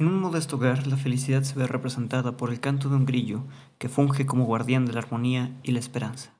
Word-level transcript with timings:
En 0.00 0.06
un 0.06 0.20
modesto 0.20 0.54
hogar, 0.54 0.86
la 0.86 0.96
felicidad 0.96 1.42
se 1.42 1.58
ve 1.58 1.66
representada 1.66 2.36
por 2.36 2.50
el 2.50 2.60
canto 2.60 2.88
de 2.88 2.94
un 2.94 3.04
grillo 3.04 3.42
que 3.78 3.88
funge 3.88 4.26
como 4.26 4.44
guardián 4.44 4.86
de 4.86 4.92
la 4.92 5.00
armonía 5.00 5.58
y 5.64 5.72
la 5.72 5.80
esperanza. 5.80 6.34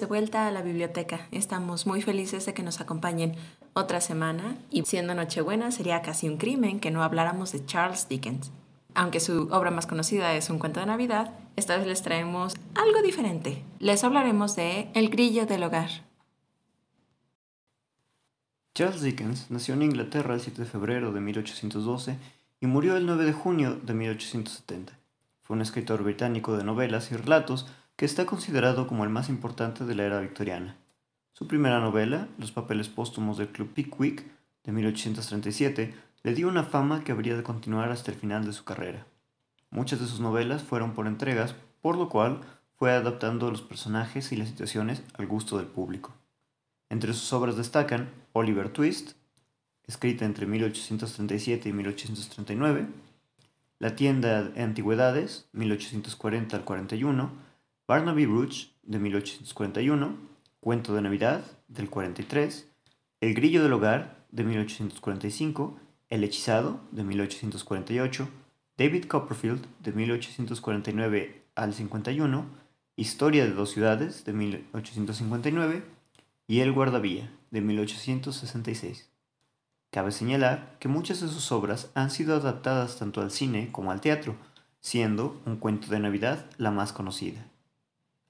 De 0.00 0.06
vuelta 0.06 0.46
a 0.46 0.50
la 0.50 0.62
biblioteca. 0.62 1.26
Estamos 1.30 1.86
muy 1.86 2.02
felices 2.02 2.46
de 2.46 2.54
que 2.54 2.62
nos 2.62 2.80
acompañen 2.80 3.36
otra 3.72 4.00
semana 4.00 4.56
y 4.70 4.82
siendo 4.84 5.14
Nochebuena 5.14 5.70
sería 5.70 6.02
casi 6.02 6.28
un 6.28 6.36
crimen 6.36 6.80
que 6.80 6.90
no 6.90 7.02
habláramos 7.02 7.52
de 7.52 7.64
Charles 7.64 8.08
Dickens. 8.08 8.50
Aunque 8.94 9.20
su 9.20 9.48
obra 9.50 9.70
más 9.70 9.86
conocida 9.86 10.34
es 10.34 10.50
un 10.50 10.58
cuento 10.58 10.80
de 10.80 10.86
Navidad, 10.86 11.32
esta 11.56 11.76
vez 11.76 11.86
les 11.86 12.02
traemos 12.02 12.54
algo 12.74 13.02
diferente. 13.02 13.62
Les 13.78 14.04
hablaremos 14.04 14.56
de 14.56 14.88
El 14.94 15.10
grillo 15.10 15.46
del 15.46 15.64
hogar. 15.64 15.90
Charles 18.74 19.02
Dickens 19.02 19.50
nació 19.50 19.74
en 19.74 19.82
Inglaterra 19.82 20.34
el 20.34 20.40
7 20.40 20.62
de 20.62 20.68
febrero 20.68 21.12
de 21.12 21.20
1812 21.20 22.16
y 22.60 22.66
murió 22.66 22.96
el 22.96 23.06
9 23.06 23.24
de 23.24 23.32
junio 23.32 23.78
de 23.82 23.94
1870. 23.94 24.98
Fue 25.42 25.54
un 25.54 25.62
escritor 25.62 26.02
británico 26.02 26.56
de 26.56 26.64
novelas 26.64 27.12
y 27.12 27.16
relatos 27.16 27.66
que 27.96 28.04
está 28.04 28.26
considerado 28.26 28.86
como 28.86 29.04
el 29.04 29.10
más 29.10 29.28
importante 29.28 29.84
de 29.84 29.94
la 29.94 30.04
era 30.04 30.20
victoriana. 30.20 30.76
Su 31.32 31.46
primera 31.46 31.80
novela, 31.80 32.28
Los 32.38 32.52
papeles 32.52 32.88
póstumos 32.88 33.38
del 33.38 33.48
Club 33.48 33.72
Pickwick, 33.72 34.24
de 34.64 34.72
1837, 34.72 35.94
le 36.22 36.34
dio 36.34 36.48
una 36.48 36.64
fama 36.64 37.04
que 37.04 37.12
habría 37.12 37.36
de 37.36 37.42
continuar 37.42 37.90
hasta 37.90 38.10
el 38.10 38.16
final 38.16 38.44
de 38.44 38.52
su 38.52 38.64
carrera. 38.64 39.06
Muchas 39.70 40.00
de 40.00 40.06
sus 40.06 40.20
novelas 40.20 40.62
fueron 40.62 40.94
por 40.94 41.06
entregas, 41.06 41.54
por 41.82 41.96
lo 41.96 42.08
cual 42.08 42.40
fue 42.76 42.92
adaptando 42.92 43.50
los 43.50 43.62
personajes 43.62 44.32
y 44.32 44.36
las 44.36 44.48
situaciones 44.48 45.02
al 45.14 45.26
gusto 45.26 45.58
del 45.58 45.66
público. 45.66 46.14
Entre 46.88 47.12
sus 47.12 47.32
obras 47.32 47.56
destacan 47.56 48.10
Oliver 48.32 48.68
Twist, 48.68 49.12
escrita 49.86 50.24
entre 50.24 50.46
1837 50.46 51.68
y 51.68 51.72
1839, 51.72 52.86
La 53.78 53.96
tienda 53.96 54.44
de 54.44 54.62
antigüedades, 54.62 55.46
1840 55.52 56.56
al 56.56 56.64
41, 56.64 57.43
Barnaby 57.86 58.24
Rudge, 58.24 58.70
de 58.82 58.98
1841, 58.98 60.16
Cuento 60.60 60.94
de 60.94 61.02
Navidad, 61.02 61.44
del 61.68 61.90
43, 61.90 62.66
El 63.20 63.34
Grillo 63.34 63.62
del 63.62 63.74
Hogar, 63.74 64.24
de 64.30 64.42
1845, 64.42 65.78
El 66.08 66.24
Hechizado, 66.24 66.80
de 66.92 67.04
1848, 67.04 68.26
David 68.78 69.04
Copperfield, 69.04 69.66
de 69.80 69.92
1849 69.92 71.42
al 71.54 71.74
51, 71.74 72.46
Historia 72.96 73.44
de 73.44 73.52
dos 73.52 73.72
ciudades, 73.72 74.24
de 74.24 74.32
1859, 74.32 75.84
y 76.46 76.60
El 76.60 76.72
Guardavía, 76.72 77.30
de 77.50 77.60
1866. 77.60 79.10
Cabe 79.90 80.10
señalar 80.10 80.78
que 80.78 80.88
muchas 80.88 81.20
de 81.20 81.28
sus 81.28 81.52
obras 81.52 81.90
han 81.94 82.10
sido 82.10 82.34
adaptadas 82.34 82.98
tanto 82.98 83.20
al 83.20 83.30
cine 83.30 83.68
como 83.72 83.92
al 83.92 84.00
teatro, 84.00 84.36
siendo 84.80 85.38
Un 85.44 85.56
cuento 85.56 85.88
de 85.88 86.00
Navidad 86.00 86.46
la 86.56 86.70
más 86.70 86.94
conocida. 86.94 87.44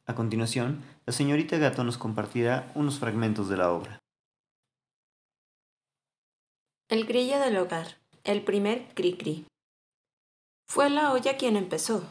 A 0.07 0.15
continuación, 0.15 0.85
la 1.07 1.13
señorita 1.13 1.57
Gato 1.57 1.83
nos 1.83 1.97
compartirá 1.97 2.71
unos 2.75 2.99
fragmentos 2.99 3.49
de 3.49 3.57
la 3.57 3.73
obra. 3.73 4.01
El 6.91 7.07
grillo 7.07 7.39
del 7.39 7.57
hogar, 7.57 7.97
el 8.23 8.45
primer 8.45 8.95
cri-cri. 8.95 9.47
Fue 10.67 10.91
la 10.91 11.13
olla 11.13 11.39
quien 11.39 11.57
empezó. 11.57 12.05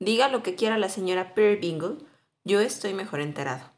Diga 0.00 0.28
lo 0.28 0.42
que 0.42 0.56
quiera 0.56 0.78
la 0.78 0.88
señora 0.88 1.32
Bingle, 1.34 1.98
yo 2.44 2.60
estoy 2.60 2.94
mejor 2.94 3.20
enterado. 3.20 3.70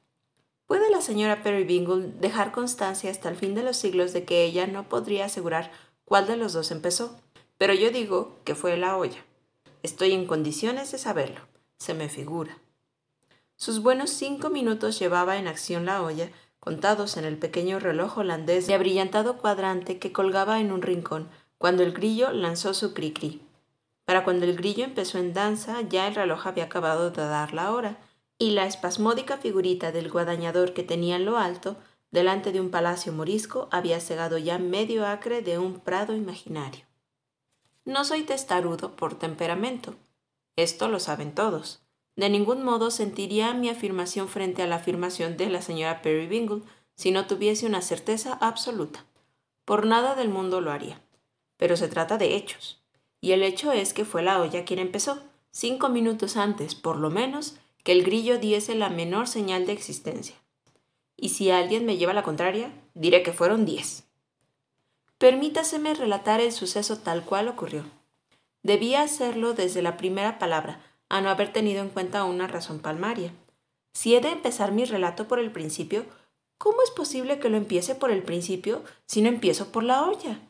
¿Puede 0.67 0.91
la 0.91 1.03
señora 1.03 1.37
Bingle 1.37 2.13
dejar 2.19 2.53
constancia 2.53 3.11
hasta 3.11 3.29
el 3.29 3.37
fin 3.37 3.55
de 3.55 3.63
los 3.63 3.77
siglos 3.77 4.15
de 4.15 4.25
que 4.25 4.45
ella 4.45 4.67
no 4.67 4.89
podría 4.89 5.27
asegurar 5.27 5.71
cuál 6.05 6.27
de 6.27 6.37
los 6.37 6.55
dos 6.55 6.71
empezó? 6.71 7.21
Pero 7.59 7.75
yo 7.75 7.91
digo 7.91 8.39
que 8.45 8.55
fue 8.55 8.77
la 8.79 8.97
olla. 8.97 9.23
Estoy 9.83 10.13
en 10.13 10.27
condiciones 10.27 10.93
de 10.93 10.99
saberlo. 10.99 11.41
Se 11.79 11.93
me 11.93 12.09
figura. 12.09 12.57
Sus 13.61 13.83
buenos 13.83 14.09
cinco 14.09 14.49
minutos 14.49 14.99
llevaba 14.99 15.37
en 15.37 15.47
acción 15.47 15.85
la 15.85 16.01
olla, 16.01 16.31
contados 16.61 17.19
en 17.19 17.27
el 17.27 17.37
pequeño 17.37 17.79
reloj 17.79 18.17
holandés 18.17 18.67
de 18.67 18.73
abrillantado 18.73 19.37
cuadrante 19.37 19.99
que 19.99 20.13
colgaba 20.13 20.61
en 20.61 20.73
un 20.73 20.81
rincón, 20.81 21.29
cuando 21.59 21.83
el 21.83 21.93
grillo 21.93 22.33
lanzó 22.33 22.73
su 22.73 22.95
cri-cri. 22.95 23.43
Para 24.07 24.25
cuando 24.25 24.47
el 24.47 24.57
grillo 24.57 24.85
empezó 24.85 25.19
en 25.19 25.35
danza, 25.35 25.83
ya 25.83 26.09
el 26.09 26.15
reloj 26.15 26.47
había 26.47 26.65
acabado 26.65 27.11
de 27.11 27.23
dar 27.23 27.53
la 27.53 27.73
hora, 27.73 27.99
y 28.39 28.53
la 28.53 28.65
espasmódica 28.65 29.37
figurita 29.37 29.93
del 29.93 30.11
guadañador 30.11 30.73
que 30.73 30.83
tenía 30.83 31.17
en 31.17 31.27
lo 31.27 31.37
alto, 31.37 31.77
delante 32.11 32.53
de 32.53 32.63
un 32.63 32.71
palacio 32.71 33.13
morisco, 33.13 33.69
había 33.71 34.01
cegado 34.01 34.39
ya 34.39 34.59
medio 34.59 35.07
acre 35.07 35.43
de 35.43 35.59
un 35.59 35.81
prado 35.81 36.17
imaginario. 36.17 36.87
No 37.85 38.07
soy 38.07 38.23
testarudo 38.23 38.97
por 38.97 39.19
temperamento. 39.19 39.97
Esto 40.57 40.89
lo 40.89 40.99
saben 40.99 41.35
todos. 41.35 41.83
De 42.21 42.29
ningún 42.29 42.63
modo 42.63 42.91
sentiría 42.91 43.55
mi 43.55 43.71
afirmación 43.71 44.29
frente 44.29 44.63
a 44.63 44.67
la 44.67 44.77
afirmación 44.77 45.39
de 45.39 45.49
la 45.49 45.63
señora 45.63 46.03
Perry 46.03 46.27
Bingle 46.27 46.61
si 46.95 47.13
no 47.13 47.27
tuviese 47.27 47.65
una 47.65 47.81
certeza 47.81 48.35
absoluta. 48.43 49.07
Por 49.65 49.87
nada 49.87 50.15
del 50.15 50.29
mundo 50.29 50.61
lo 50.61 50.71
haría. 50.71 51.01
Pero 51.57 51.79
se 51.79 51.89
trata 51.89 52.19
de 52.19 52.37
hechos. 52.37 52.83
Y 53.23 53.33
el 53.33 53.43
hecho 53.43 53.73
es 53.73 53.95
que 53.95 54.05
fue 54.05 54.23
la 54.23 54.39
olla 54.39 54.67
quien 54.67 54.81
empezó, 54.81 55.23
cinco 55.51 55.89
minutos 55.89 56.37
antes, 56.37 56.75
por 56.75 56.99
lo 56.99 57.09
menos, 57.09 57.57
que 57.85 57.93
el 57.93 58.05
grillo 58.05 58.39
diese 58.39 58.75
la 58.75 58.91
menor 58.91 59.27
señal 59.27 59.65
de 59.65 59.73
existencia. 59.73 60.37
Y 61.17 61.31
si 61.31 61.51
alguien 61.51 61.87
me 61.87 61.97
lleva 61.97 62.13
la 62.13 62.23
contraria, 62.23 62.71
diré 62.93 63.23
que 63.23 63.33
fueron 63.33 63.65
diez. 63.65 64.05
Permítaseme 65.17 65.95
relatar 65.95 66.43
el 66.43 66.53
suceso 66.53 66.99
tal 66.99 67.25
cual 67.25 67.49
ocurrió. 67.49 67.87
Debía 68.63 69.01
hacerlo 69.01 69.55
desde 69.55 69.81
la 69.81 69.97
primera 69.97 70.39
palabra, 70.39 70.83
a 71.11 71.21
no 71.21 71.29
haber 71.29 71.53
tenido 71.53 71.83
en 71.83 71.91
cuenta 71.91 72.25
una 72.25 72.47
razón 72.47 72.79
palmaria. 72.79 73.35
Si 73.93 74.15
he 74.15 74.21
de 74.21 74.31
empezar 74.31 74.73
mi 74.73 74.87
relato 74.87 75.29
por 75.29 75.39
el 75.41 75.51
principio, 75.51 76.07
¿cómo 76.57 76.81
es 76.83 76.91
posible 76.91 77.39
que 77.39 77.51
lo 77.51 77.59
empiece 77.59 77.95
por 77.95 78.11
el 78.11 78.23
principio 78.23 78.83
si 79.05 79.21
no 79.21 79.29
empiezo 79.29 79.73
por 79.73 79.83
la 79.83 80.05
olla? 80.05 80.41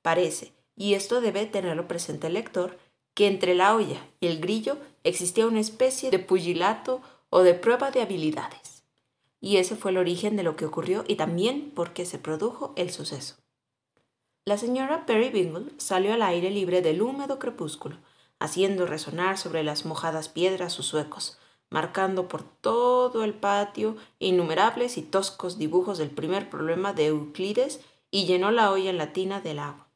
Parece, 0.00 0.52
y 0.76 0.94
esto 0.94 1.20
debe 1.20 1.44
tenerlo 1.44 1.88
presente 1.88 2.28
el 2.28 2.34
lector, 2.34 2.78
que 3.14 3.26
entre 3.26 3.54
la 3.54 3.74
olla 3.74 4.00
y 4.20 4.28
el 4.28 4.40
grillo 4.40 4.78
existía 5.02 5.46
una 5.46 5.60
especie 5.60 6.10
de 6.10 6.20
pugilato 6.20 7.02
o 7.28 7.42
de 7.42 7.54
prueba 7.54 7.90
de 7.90 8.00
habilidades. 8.00 8.84
Y 9.40 9.56
ese 9.56 9.74
fue 9.74 9.90
el 9.90 9.98
origen 9.98 10.36
de 10.36 10.44
lo 10.44 10.54
que 10.54 10.66
ocurrió 10.66 11.04
y 11.08 11.16
también 11.16 11.72
por 11.72 11.92
qué 11.92 12.06
se 12.06 12.18
produjo 12.18 12.72
el 12.76 12.90
suceso. 12.90 13.36
La 14.44 14.56
señora 14.56 15.04
Perry 15.04 15.30
Bingle 15.30 15.72
salió 15.78 16.14
al 16.14 16.22
aire 16.22 16.50
libre 16.50 16.80
del 16.80 17.02
húmedo 17.02 17.38
crepúsculo, 17.38 17.96
haciendo 18.40 18.86
resonar 18.86 19.38
sobre 19.38 19.62
las 19.62 19.84
mojadas 19.84 20.28
piedras 20.28 20.72
sus 20.72 20.92
huecos, 20.92 21.38
marcando 21.68 22.26
por 22.26 22.42
todo 22.42 23.22
el 23.22 23.34
patio 23.34 23.96
innumerables 24.18 24.98
y 24.98 25.02
toscos 25.02 25.58
dibujos 25.58 25.98
del 25.98 26.10
primer 26.10 26.50
problema 26.50 26.92
de 26.92 27.06
Euclides 27.06 27.80
y 28.10 28.26
llenó 28.26 28.50
la 28.50 28.72
olla 28.72 28.90
en 28.90 28.98
la 28.98 29.12
tina 29.12 29.40
del 29.40 29.60
agua. 29.60 29.86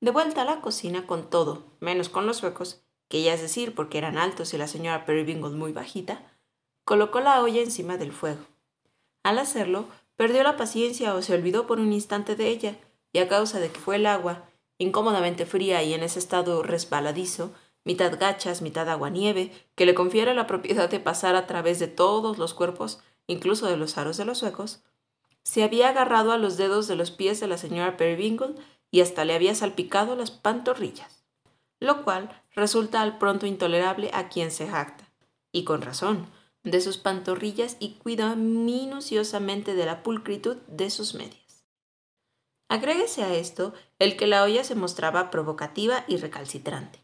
De 0.00 0.12
vuelta 0.12 0.42
a 0.42 0.44
la 0.44 0.60
cocina 0.60 1.06
con 1.06 1.28
todo, 1.28 1.64
menos 1.80 2.08
con 2.08 2.26
los 2.26 2.42
huecos, 2.42 2.80
que 3.08 3.22
ya 3.22 3.34
es 3.34 3.42
decir 3.42 3.74
porque 3.74 3.98
eran 3.98 4.16
altos 4.16 4.54
y 4.54 4.58
la 4.58 4.68
señora 4.68 5.04
Periwinkle 5.04 5.50
muy 5.50 5.72
bajita, 5.72 6.22
colocó 6.84 7.20
la 7.20 7.42
olla 7.42 7.60
encima 7.60 7.96
del 7.96 8.12
fuego. 8.12 8.40
Al 9.24 9.38
hacerlo, 9.38 9.86
perdió 10.16 10.42
la 10.42 10.56
paciencia 10.56 11.14
o 11.14 11.22
se 11.22 11.34
olvidó 11.34 11.66
por 11.66 11.80
un 11.80 11.92
instante 11.92 12.36
de 12.36 12.48
ella, 12.48 12.78
y 13.12 13.18
a 13.18 13.28
causa 13.28 13.58
de 13.58 13.70
que 13.70 13.80
fue 13.80 13.96
el 13.96 14.06
agua 14.06 14.47
incómodamente 14.78 15.44
fría 15.44 15.82
y 15.82 15.92
en 15.92 16.02
ese 16.02 16.18
estado 16.18 16.62
resbaladizo, 16.62 17.52
mitad 17.84 18.18
gachas, 18.18 18.62
mitad 18.62 18.88
agua-nieve, 18.88 19.52
que 19.74 19.86
le 19.86 19.94
confiere 19.94 20.34
la 20.34 20.46
propiedad 20.46 20.88
de 20.88 21.00
pasar 21.00 21.36
a 21.36 21.46
través 21.46 21.78
de 21.78 21.88
todos 21.88 22.38
los 22.38 22.54
cuerpos, 22.54 23.00
incluso 23.26 23.66
de 23.66 23.76
los 23.76 23.98
aros 23.98 24.16
de 24.16 24.24
los 24.24 24.38
suecos, 24.38 24.82
se 25.42 25.62
había 25.62 25.88
agarrado 25.88 26.32
a 26.32 26.38
los 26.38 26.56
dedos 26.56 26.88
de 26.88 26.96
los 26.96 27.10
pies 27.10 27.40
de 27.40 27.46
la 27.46 27.56
señora 27.56 27.96
Periwinkle 27.96 28.54
y 28.90 29.00
hasta 29.00 29.24
le 29.24 29.34
había 29.34 29.54
salpicado 29.54 30.14
las 30.16 30.30
pantorrillas, 30.30 31.24
lo 31.80 32.04
cual 32.04 32.42
resulta 32.54 33.02
al 33.02 33.18
pronto 33.18 33.46
intolerable 33.46 34.10
a 34.12 34.28
quien 34.28 34.50
se 34.50 34.68
jacta, 34.68 35.10
y 35.52 35.64
con 35.64 35.80
razón, 35.80 36.26
de 36.64 36.80
sus 36.80 36.98
pantorrillas 36.98 37.76
y 37.80 37.94
cuida 37.94 38.34
minuciosamente 38.36 39.74
de 39.74 39.86
la 39.86 40.02
pulcritud 40.02 40.56
de 40.66 40.90
sus 40.90 41.14
medias. 41.14 41.37
Agréguese 42.68 43.24
a 43.24 43.34
esto 43.34 43.72
el 43.98 44.16
que 44.16 44.26
la 44.26 44.42
olla 44.42 44.62
se 44.62 44.74
mostraba 44.74 45.30
provocativa 45.30 46.04
y 46.06 46.18
recalcitrante. 46.18 47.00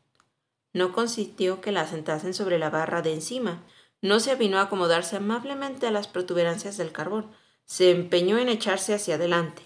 No 0.75 0.93
consistió 0.93 1.61
que 1.61 1.72
la 1.72 1.87
sentasen 1.87 2.34
sobre 2.34 2.58
la 2.58 2.69
barra 2.69 3.00
de 3.00 3.14
encima, 3.14 3.62
no 4.02 4.20
se 4.20 4.32
avinó 4.32 4.58
a 4.58 4.62
acomodarse 4.62 5.16
amablemente 5.16 5.87
a 5.87 5.90
las 5.90 6.08
protuberancias 6.08 6.76
del 6.76 6.93
carbón, 6.93 7.31
se 7.64 7.90
empeñó 7.90 8.38
en 8.38 8.50
echarse 8.50 8.93
hacia 8.93 9.14
adelante, 9.14 9.62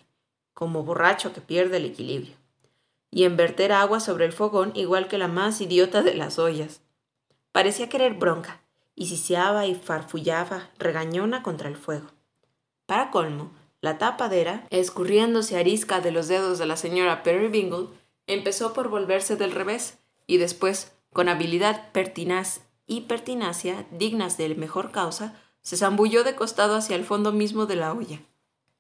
como 0.54 0.84
borracho 0.84 1.32
que 1.32 1.40
pierde 1.40 1.78
el 1.78 1.86
equilibrio, 1.86 2.36
y 3.10 3.24
en 3.24 3.36
verter 3.36 3.72
agua 3.72 3.98
sobre 3.98 4.26
el 4.26 4.32
fogón 4.32 4.70
igual 4.74 5.08
que 5.08 5.18
la 5.18 5.26
más 5.26 5.60
idiota 5.60 6.02
de 6.02 6.14
las 6.14 6.38
ollas. 6.38 6.82
Parecía 7.50 7.88
querer 7.88 8.14
bronca, 8.14 8.60
y 8.94 9.06
siseaba 9.06 9.66
y 9.66 9.74
farfullaba 9.74 10.70
regañona 10.78 11.42
contra 11.42 11.68
el 11.68 11.76
fuego. 11.76 12.08
Para 12.86 13.10
colmo, 13.10 13.52
la 13.80 13.98
tapadera, 13.98 14.66
escurriéndose 14.70 15.56
arisca 15.56 16.00
de 16.00 16.10
los 16.10 16.28
dedos 16.28 16.58
de 16.58 16.66
la 16.66 16.76
señora 16.76 17.22
Bingle, 17.24 17.88
empezó 18.26 18.72
por 18.72 18.88
volverse 18.88 19.36
del 19.36 19.52
revés, 19.52 19.98
y 20.26 20.38
después, 20.38 20.92
con 21.12 21.28
habilidad 21.28 21.92
pertinaz 21.92 22.60
y 22.86 23.02
pertinacia 23.02 23.86
dignas 23.90 24.36
de 24.36 24.54
mejor 24.54 24.90
causa, 24.90 25.40
se 25.62 25.76
zambulló 25.76 26.24
de 26.24 26.34
costado 26.34 26.76
hacia 26.76 26.96
el 26.96 27.04
fondo 27.04 27.32
mismo 27.32 27.66
de 27.66 27.76
la 27.76 27.92
olla. 27.92 28.20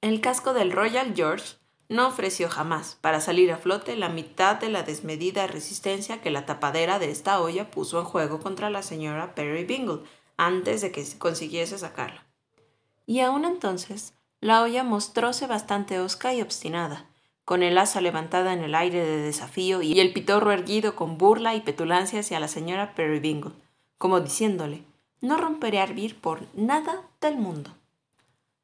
El 0.00 0.20
casco 0.20 0.52
del 0.52 0.72
Royal 0.72 1.12
George 1.14 1.56
no 1.88 2.06
ofreció 2.06 2.48
jamás 2.48 2.98
para 3.00 3.20
salir 3.20 3.50
a 3.50 3.56
flote 3.56 3.96
la 3.96 4.08
mitad 4.08 4.56
de 4.56 4.68
la 4.68 4.82
desmedida 4.82 5.46
resistencia 5.46 6.20
que 6.20 6.30
la 6.30 6.44
tapadera 6.44 6.98
de 6.98 7.10
esta 7.10 7.40
olla 7.40 7.70
puso 7.70 7.98
en 7.98 8.04
juego 8.04 8.40
contra 8.40 8.70
la 8.70 8.82
señora 8.82 9.34
Perry 9.34 9.64
Bingle 9.64 10.02
antes 10.36 10.82
de 10.82 10.92
que 10.92 11.04
consiguiese 11.18 11.78
sacarla. 11.78 12.26
Y 13.06 13.20
aún 13.20 13.44
entonces, 13.44 14.14
la 14.40 14.62
olla 14.62 14.84
mostróse 14.84 15.46
bastante 15.46 15.98
osca 16.00 16.34
y 16.34 16.42
obstinada, 16.42 17.06
con 17.44 17.62
el 17.62 17.78
asa 17.78 18.00
levantada 18.00 18.52
en 18.52 18.62
el 18.62 18.74
aire 18.74 19.04
de 19.04 19.22
desafío 19.22 19.82
y 19.82 20.00
el 20.00 20.12
pitorro 20.12 20.52
erguido 20.52 20.94
con 20.94 21.18
burla 21.18 21.54
y 21.54 21.60
petulancia 21.60 22.20
hacia 22.20 22.40
la 22.40 22.48
señora 22.48 22.94
Perry 22.94 23.20
Bingle, 23.20 23.52
como 23.96 24.20
diciéndole, 24.20 24.84
no 25.20 25.36
romperé 25.36 25.80
a 25.80 25.84
hervir 25.84 26.20
por 26.20 26.46
nada 26.54 27.02
del 27.20 27.36
mundo. 27.36 27.70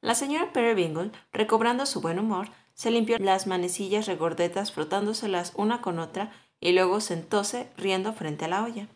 La 0.01 0.15
señora 0.15 0.53
Peregrine, 0.53 1.11
recobrando 1.33 1.85
su 1.85 1.99
buen 1.99 2.19
humor, 2.19 2.49
se 2.75 2.91
limpió 2.91 3.17
las 3.17 3.47
manecillas 3.47 4.05
regordetas 4.05 4.71
frotándoselas 4.71 5.53
una 5.55 5.81
con 5.81 5.97
otra 5.99 6.31
y 6.59 6.73
luego 6.73 7.01
sentóse 7.01 7.71
riendo 7.75 8.13
frente 8.13 8.45
a 8.45 8.47
la 8.49 8.63
olla. 8.63 8.87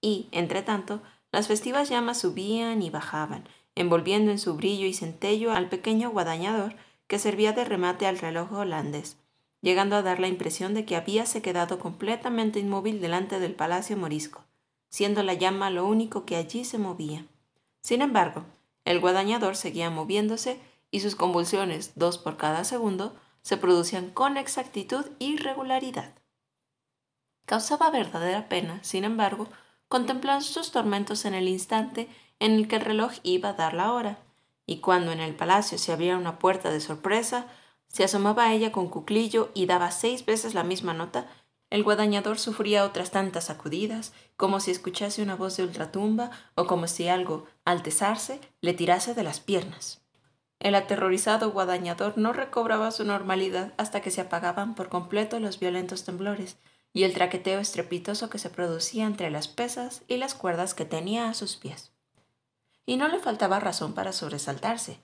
Y, 0.00 0.28
entre 0.32 0.62
tanto, 0.62 1.02
las 1.32 1.48
festivas 1.48 1.88
llamas 1.88 2.20
subían 2.20 2.80
y 2.82 2.90
bajaban, 2.90 3.46
envolviendo 3.74 4.30
en 4.30 4.38
su 4.38 4.54
brillo 4.54 4.86
y 4.86 4.94
centello 4.94 5.52
al 5.52 5.68
pequeño 5.68 6.10
guadañador 6.10 6.76
que 7.06 7.18
servía 7.18 7.52
de 7.52 7.64
remate 7.64 8.06
al 8.06 8.18
reloj 8.18 8.52
holandés, 8.52 9.16
llegando 9.60 9.96
a 9.96 10.02
dar 10.02 10.20
la 10.20 10.28
impresión 10.28 10.74
de 10.74 10.84
que 10.84 10.96
habíase 10.96 11.42
quedado 11.42 11.78
completamente 11.78 12.60
inmóvil 12.60 13.00
delante 13.00 13.40
del 13.40 13.54
palacio 13.54 13.96
morisco, 13.96 14.44
siendo 14.90 15.22
la 15.22 15.34
llama 15.34 15.70
lo 15.70 15.86
único 15.86 16.24
que 16.24 16.36
allí 16.36 16.64
se 16.64 16.78
movía. 16.78 17.26
Sin 17.80 18.02
embargo, 18.02 18.44
el 18.84 19.00
guadañador 19.00 19.56
seguía 19.56 19.90
moviéndose 19.90 20.60
y 20.90 21.00
sus 21.00 21.16
convulsiones, 21.16 21.92
dos 21.96 22.18
por 22.18 22.36
cada 22.36 22.64
segundo, 22.64 23.16
se 23.42 23.56
producían 23.56 24.10
con 24.10 24.36
exactitud 24.36 25.04
y 25.18 25.36
regularidad. 25.36 26.14
Causaba 27.46 27.90
verdadera 27.90 28.48
pena, 28.48 28.82
sin 28.82 29.04
embargo, 29.04 29.48
contemplar 29.94 30.42
sus 30.42 30.72
tormentos 30.72 31.24
en 31.24 31.34
el 31.34 31.46
instante 31.46 32.08
en 32.40 32.54
el 32.54 32.66
que 32.66 32.74
el 32.74 32.82
reloj 32.82 33.12
iba 33.22 33.50
a 33.50 33.52
dar 33.52 33.74
la 33.74 33.92
hora, 33.92 34.18
y 34.66 34.78
cuando 34.78 35.12
en 35.12 35.20
el 35.20 35.36
palacio 35.36 35.78
se 35.78 35.92
abría 35.92 36.18
una 36.18 36.40
puerta 36.40 36.72
de 36.72 36.80
sorpresa, 36.80 37.46
se 37.86 38.02
asomaba 38.02 38.46
a 38.46 38.52
ella 38.52 38.72
con 38.72 38.88
cuclillo 38.88 39.52
y 39.54 39.66
daba 39.66 39.92
seis 39.92 40.26
veces 40.26 40.52
la 40.52 40.64
misma 40.64 40.94
nota 40.94 41.28
el 41.70 41.84
guadañador 41.84 42.40
sufría 42.40 42.84
otras 42.84 43.12
tantas 43.12 43.44
sacudidas, 43.44 44.12
como 44.36 44.58
si 44.58 44.72
escuchase 44.72 45.22
una 45.22 45.36
voz 45.36 45.56
de 45.56 45.62
ultratumba 45.62 46.32
o 46.56 46.66
como 46.66 46.88
si 46.88 47.06
algo, 47.06 47.46
al 47.64 47.84
tesarse, 47.84 48.40
le 48.60 48.74
tirase 48.74 49.14
de 49.14 49.22
las 49.22 49.38
piernas. 49.38 50.02
El 50.58 50.74
aterrorizado 50.74 51.52
guadañador 51.52 52.18
no 52.18 52.32
recobraba 52.32 52.90
su 52.90 53.04
normalidad 53.04 53.74
hasta 53.76 54.00
que 54.00 54.10
se 54.10 54.22
apagaban 54.22 54.74
por 54.74 54.88
completo 54.88 55.38
los 55.38 55.60
violentos 55.60 56.04
temblores 56.04 56.56
y 56.94 57.04
el 57.04 57.12
traqueteo 57.12 57.60
estrepitoso 57.60 58.30
que 58.30 58.38
se 58.38 58.48
producía 58.48 59.04
entre 59.04 59.30
las 59.30 59.48
pesas 59.48 60.00
y 60.08 60.16
las 60.16 60.34
cuerdas 60.34 60.72
que 60.72 60.86
tenía 60.86 61.28
a 61.28 61.34
sus 61.34 61.56
pies. 61.56 61.92
Y 62.86 62.96
no 62.96 63.08
le 63.08 63.18
faltaba 63.18 63.60
razón 63.60 63.92
para 63.92 64.12
sobresaltarse, 64.12 64.98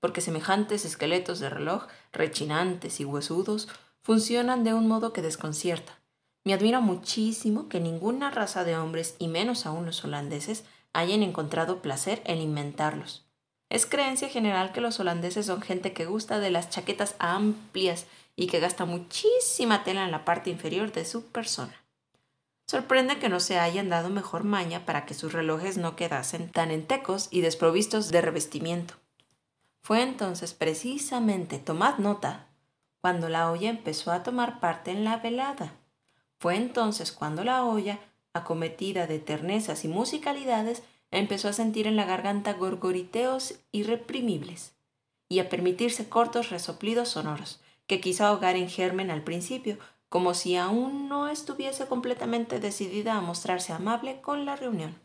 porque 0.00 0.20
semejantes 0.20 0.84
esqueletos 0.84 1.40
de 1.40 1.48
reloj, 1.48 1.86
rechinantes 2.12 3.00
y 3.00 3.06
huesudos, 3.06 3.68
funcionan 4.02 4.64
de 4.64 4.74
un 4.74 4.86
modo 4.86 5.14
que 5.14 5.22
desconcierta, 5.22 5.98
me 6.46 6.54
admira 6.54 6.78
muchísimo 6.78 7.68
que 7.68 7.80
ninguna 7.80 8.30
raza 8.30 8.62
de 8.62 8.76
hombres, 8.76 9.16
y 9.18 9.26
menos 9.26 9.66
aún 9.66 9.84
los 9.84 10.04
holandeses, 10.04 10.64
hayan 10.92 11.24
encontrado 11.24 11.82
placer 11.82 12.22
en 12.24 12.38
inventarlos. 12.38 13.25
Es 13.68 13.86
creencia 13.86 14.28
general 14.28 14.72
que 14.72 14.80
los 14.80 15.00
holandeses 15.00 15.46
son 15.46 15.60
gente 15.60 15.92
que 15.92 16.06
gusta 16.06 16.38
de 16.38 16.50
las 16.50 16.70
chaquetas 16.70 17.16
amplias 17.18 18.06
y 18.36 18.46
que 18.46 18.60
gasta 18.60 18.84
muchísima 18.84 19.82
tela 19.82 20.04
en 20.04 20.12
la 20.12 20.24
parte 20.24 20.50
inferior 20.50 20.92
de 20.92 21.04
su 21.04 21.24
persona. 21.26 21.74
Sorprende 22.66 23.18
que 23.18 23.28
no 23.28 23.40
se 23.40 23.58
hayan 23.58 23.88
dado 23.88 24.10
mejor 24.10 24.44
maña 24.44 24.84
para 24.84 25.06
que 25.06 25.14
sus 25.14 25.32
relojes 25.32 25.78
no 25.78 25.96
quedasen 25.96 26.50
tan 26.50 26.70
entecos 26.70 27.28
y 27.30 27.40
desprovistos 27.40 28.10
de 28.10 28.20
revestimiento. 28.20 28.94
Fue 29.82 30.02
entonces 30.02 30.52
precisamente, 30.52 31.58
tomad 31.58 31.98
nota, 31.98 32.46
cuando 33.00 33.28
la 33.28 33.52
olla 33.52 33.70
empezó 33.70 34.10
a 34.10 34.24
tomar 34.24 34.58
parte 34.58 34.90
en 34.90 35.04
la 35.04 35.18
velada. 35.18 35.74
Fue 36.40 36.56
entonces 36.56 37.12
cuando 37.12 37.44
la 37.44 37.64
olla, 37.64 38.00
acometida 38.32 39.06
de 39.06 39.20
ternezas 39.20 39.84
y 39.84 39.88
musicalidades, 39.88 40.82
empezó 41.18 41.48
a 41.48 41.52
sentir 41.52 41.86
en 41.86 41.96
la 41.96 42.04
garganta 42.04 42.52
gorgoriteos 42.52 43.54
irreprimibles 43.72 44.74
y 45.28 45.38
a 45.40 45.48
permitirse 45.48 46.08
cortos 46.08 46.50
resoplidos 46.50 47.08
sonoros, 47.08 47.60
que 47.86 48.00
quizá 48.00 48.28
ahogar 48.28 48.56
en 48.56 48.68
germen 48.68 49.10
al 49.10 49.22
principio, 49.22 49.78
como 50.08 50.34
si 50.34 50.56
aún 50.56 51.08
no 51.08 51.28
estuviese 51.28 51.86
completamente 51.86 52.60
decidida 52.60 53.14
a 53.14 53.20
mostrarse 53.20 53.72
amable 53.72 54.20
con 54.20 54.44
la 54.44 54.56
reunión. 54.56 54.98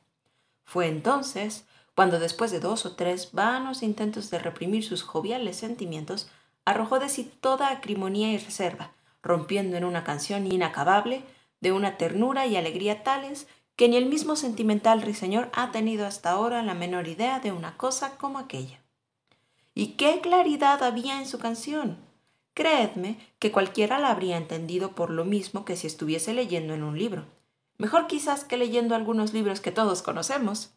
Fue 0.64 0.88
entonces 0.88 1.66
cuando 1.96 2.20
después 2.20 2.52
de 2.52 2.60
dos 2.60 2.86
o 2.86 2.96
tres 2.96 3.32
vanos 3.32 3.84
intentos 3.84 4.30
de 4.30 4.40
reprimir 4.40 4.84
sus 4.84 5.04
joviales 5.04 5.58
sentimientos, 5.58 6.30
arrojó 6.66 7.00
de 7.00 7.10
sí 7.10 7.32
toda 7.42 7.70
acrimonía 7.70 8.32
y 8.32 8.38
reserva, 8.38 8.92
rompiendo 9.22 9.78
en 9.78 9.86
una 9.86 10.04
canción 10.04 10.52
inacabable 10.52 11.24
de 11.60 11.72
una 11.72 11.98
ternura 11.98 12.48
y 12.48 12.56
alegría 12.56 13.04
tales 13.04 13.48
que 13.76 13.90
ni 13.90 13.98
el 13.98 14.06
mismo 14.06 14.36
sentimental 14.36 15.02
ruiseñor 15.02 15.50
ha 15.54 15.72
tenido 15.72 16.06
hasta 16.06 16.32
ahora 16.32 16.62
la 16.64 16.74
menor 16.74 17.08
idea 17.08 17.40
de 17.40 17.52
una 17.52 17.78
cosa 17.78 18.18
como 18.18 18.40
aquella. 18.40 18.82
¿Y 19.74 19.94
qué 19.94 20.20
claridad 20.22 20.84
había 20.84 21.20
en 21.20 21.28
su 21.28 21.40
canción? 21.40 21.98
Creedme 22.54 23.18
que 23.40 23.52
cualquiera 23.52 23.98
la 24.00 24.12
habría 24.12 24.38
entendido 24.38 24.94
por 24.94 25.10
lo 25.10 25.24
mismo 25.24 25.64
que 25.64 25.78
si 25.78 25.88
estuviese 25.88 26.34
leyendo 26.34 26.74
en 26.74 26.84
un 26.84 26.98
libro. 27.00 27.26
Mejor 27.78 28.08
quizás 28.08 28.44
que 28.44 28.58
leyendo 28.58 28.94
algunos 28.94 29.34
libros 29.34 29.62
que 29.62 29.72
todos 29.72 30.02
conocemos. 30.02 30.72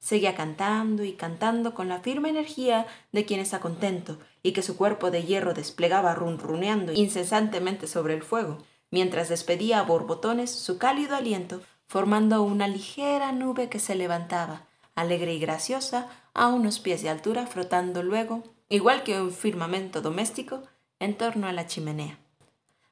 Seguía 0.00 0.34
cantando 0.34 1.04
y 1.04 1.12
cantando 1.12 1.74
con 1.74 1.88
la 1.88 2.00
firme 2.00 2.28
energía 2.28 2.88
de 3.12 3.24
quien 3.24 3.38
está 3.38 3.60
contento 3.60 4.18
y 4.42 4.52
que 4.52 4.62
su 4.62 4.76
cuerpo 4.76 5.12
de 5.12 5.22
hierro 5.22 5.54
desplegaba 5.54 6.14
runruneando 6.14 6.92
incesantemente 6.92 7.86
sobre 7.86 8.14
el 8.14 8.24
fuego, 8.24 8.58
mientras 8.90 9.28
despedía 9.28 9.78
a 9.78 9.84
borbotones 9.84 10.50
su 10.50 10.76
cálido 10.76 11.14
aliento, 11.14 11.60
formando 11.92 12.42
una 12.42 12.68
ligera 12.68 13.32
nube 13.32 13.68
que 13.68 13.78
se 13.78 13.94
levantaba, 13.94 14.62
alegre 14.94 15.34
y 15.34 15.38
graciosa, 15.38 16.08
a 16.32 16.46
unos 16.46 16.80
pies 16.80 17.02
de 17.02 17.10
altura, 17.10 17.46
flotando 17.46 18.02
luego, 18.02 18.42
igual 18.70 19.02
que 19.02 19.20
un 19.20 19.30
firmamento 19.30 20.00
doméstico, 20.00 20.62
en 21.00 21.18
torno 21.18 21.48
a 21.48 21.52
la 21.52 21.66
chimenea. 21.66 22.18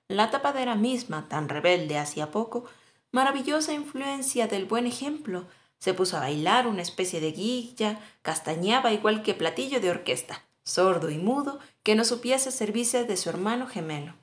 La 0.08 0.30
tapadera 0.30 0.74
misma, 0.74 1.30
tan 1.30 1.48
rebelde 1.48 1.96
hacía 1.96 2.30
poco, 2.30 2.66
maravillosa 3.10 3.72
influencia 3.72 4.48
del 4.48 4.66
buen 4.66 4.86
ejemplo, 4.86 5.46
se 5.78 5.94
puso 5.94 6.18
a 6.18 6.20
bailar 6.20 6.66
una 6.66 6.82
especie 6.82 7.22
de 7.22 7.32
guilla, 7.32 7.98
castañaba 8.20 8.92
igual 8.92 9.22
que 9.22 9.32
platillo 9.32 9.80
de 9.80 9.88
orquesta, 9.88 10.44
sordo 10.62 11.08
y 11.08 11.16
mudo, 11.16 11.58
que 11.82 11.94
no 11.94 12.04
supiese 12.04 12.50
servirse 12.50 13.06
de 13.06 13.16
su 13.16 13.30
hermano 13.30 13.66
gemelo. 13.66 14.14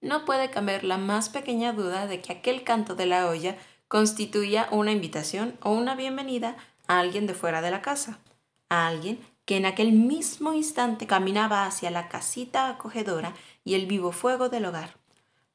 No 0.00 0.24
puede 0.24 0.48
caber 0.48 0.84
la 0.84 0.96
más 0.96 1.28
pequeña 1.28 1.74
duda 1.74 2.06
de 2.06 2.22
que 2.22 2.32
aquel 2.32 2.64
canto 2.64 2.94
de 2.94 3.04
la 3.04 3.28
olla 3.28 3.58
constituía 3.90 4.68
una 4.70 4.92
invitación 4.92 5.58
o 5.62 5.72
una 5.72 5.96
bienvenida 5.96 6.56
a 6.86 7.00
alguien 7.00 7.26
de 7.26 7.34
fuera 7.34 7.60
de 7.60 7.72
la 7.72 7.82
casa, 7.82 8.20
a 8.68 8.86
alguien 8.86 9.18
que 9.44 9.56
en 9.56 9.66
aquel 9.66 9.90
mismo 9.90 10.52
instante 10.52 11.08
caminaba 11.08 11.66
hacia 11.66 11.90
la 11.90 12.08
casita 12.08 12.68
acogedora 12.68 13.34
y 13.64 13.74
el 13.74 13.86
vivo 13.86 14.12
fuego 14.12 14.48
del 14.48 14.66
hogar. 14.66 14.94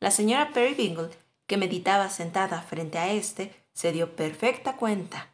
La 0.01 0.11
señora 0.11 0.51
Perry 0.51 0.73
Bingle, 0.73 1.11
que 1.47 1.55
meditaba 1.55 2.09
sentada 2.09 2.61
frente 2.61 2.97
a 2.97 3.09
éste, 3.09 3.55
se 3.71 3.93
dio 3.93 4.17
perfecta 4.17 4.75
cuenta. 4.75 5.29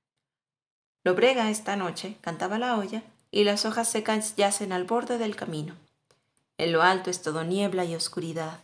Lo 1.03 1.15
brega 1.15 1.49
esta 1.49 1.75
noche, 1.75 2.17
cantaba 2.21 2.59
la 2.59 2.77
olla, 2.77 3.01
y 3.31 3.45
las 3.45 3.65
hojas 3.65 3.89
secas 3.89 4.35
yacen 4.35 4.71
al 4.73 4.83
borde 4.83 5.17
del 5.17 5.35
camino. 5.35 5.73
En 6.59 6.71
lo 6.71 6.83
alto 6.83 7.09
es 7.09 7.23
todo 7.23 7.43
niebla 7.43 7.83
y 7.83 7.95
oscuridad, 7.95 8.59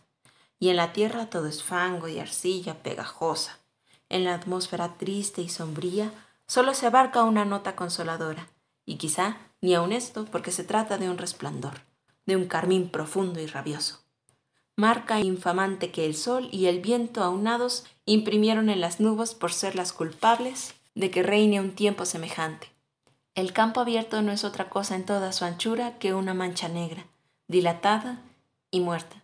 y 0.60 0.68
en 0.68 0.76
la 0.76 0.92
tierra 0.92 1.28
todo 1.28 1.48
es 1.48 1.64
fango 1.64 2.06
y 2.06 2.20
arcilla 2.20 2.74
pegajosa. 2.84 3.57
En 4.08 4.24
la 4.24 4.34
atmósfera 4.34 4.96
triste 4.96 5.42
y 5.42 5.48
sombría 5.48 6.12
solo 6.46 6.74
se 6.74 6.86
abarca 6.86 7.24
una 7.24 7.44
nota 7.44 7.76
consoladora, 7.76 8.48
y 8.86 8.96
quizá 8.96 9.36
ni 9.60 9.74
aun 9.74 9.92
esto 9.92 10.24
porque 10.24 10.50
se 10.50 10.64
trata 10.64 10.98
de 10.98 11.10
un 11.10 11.18
resplandor, 11.18 11.80
de 12.26 12.36
un 12.36 12.46
carmín 12.46 12.88
profundo 12.88 13.40
y 13.40 13.46
rabioso. 13.46 14.00
marca 14.76 15.18
infamante 15.18 15.90
que 15.90 16.06
el 16.06 16.14
sol 16.14 16.48
y 16.52 16.66
el 16.66 16.80
viento 16.80 17.24
aunados 17.24 17.84
imprimieron 18.06 18.70
en 18.70 18.80
las 18.80 19.00
nubes 19.00 19.34
por 19.34 19.52
ser 19.52 19.74
las 19.74 19.92
culpables 19.92 20.74
de 20.94 21.10
que 21.10 21.24
reine 21.24 21.60
un 21.60 21.72
tiempo 21.72 22.04
semejante. 22.04 22.68
El 23.34 23.52
campo 23.52 23.80
abierto 23.80 24.22
no 24.22 24.32
es 24.32 24.44
otra 24.44 24.68
cosa 24.68 24.94
en 24.94 25.04
toda 25.04 25.32
su 25.32 25.44
anchura 25.44 25.98
que 25.98 26.14
una 26.14 26.32
mancha 26.32 26.68
negra, 26.68 27.06
dilatada 27.48 28.20
y 28.70 28.80
muerta. 28.80 29.22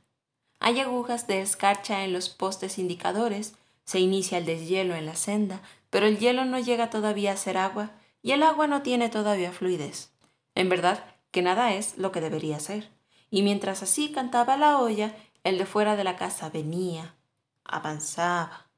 Hay 0.61 0.81
agujas 0.81 1.27
de 1.27 1.41
escarcha 1.41 2.05
en 2.05 2.13
los 2.13 2.29
postes 2.29 2.79
indicadores, 2.79 3.55
se 3.85 4.01
inicia 4.01 4.39
el 4.39 4.47
deshielo 4.47 4.95
en 4.95 5.07
la 5.07 5.17
senda, 5.17 5.61
pero 5.91 6.07
el 6.07 6.19
hielo 6.19 6.45
no 6.45 6.59
llega 6.59 6.91
todavía 6.91 7.33
a 7.33 7.37
ser 7.37 7.57
agua 7.57 7.93
y 8.23 8.33
el 8.33 8.43
agua 8.43 8.67
no 8.67 8.83
tiene 8.83 9.09
todavía 9.09 9.53
fluidez. 9.53 10.11
En 10.55 10.69
verdad 10.69 11.05
que 11.31 11.43
nada 11.43 11.75
es 11.75 11.99
lo 11.99 12.13
que 12.13 12.21
debería 12.21 12.59
ser. 12.61 12.91
Y 13.31 13.43
mientras 13.43 13.83
así 13.83 14.11
cantaba 14.13 14.57
la 14.57 14.79
olla, 14.79 15.15
el 15.43 15.59
de 15.59 15.67
fuera 15.67 15.97
de 15.97 16.05
la 16.05 16.17
casa 16.17 16.49
venía, 16.49 17.17
avanzaba, 17.65 18.69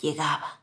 llegaba. 0.00 0.62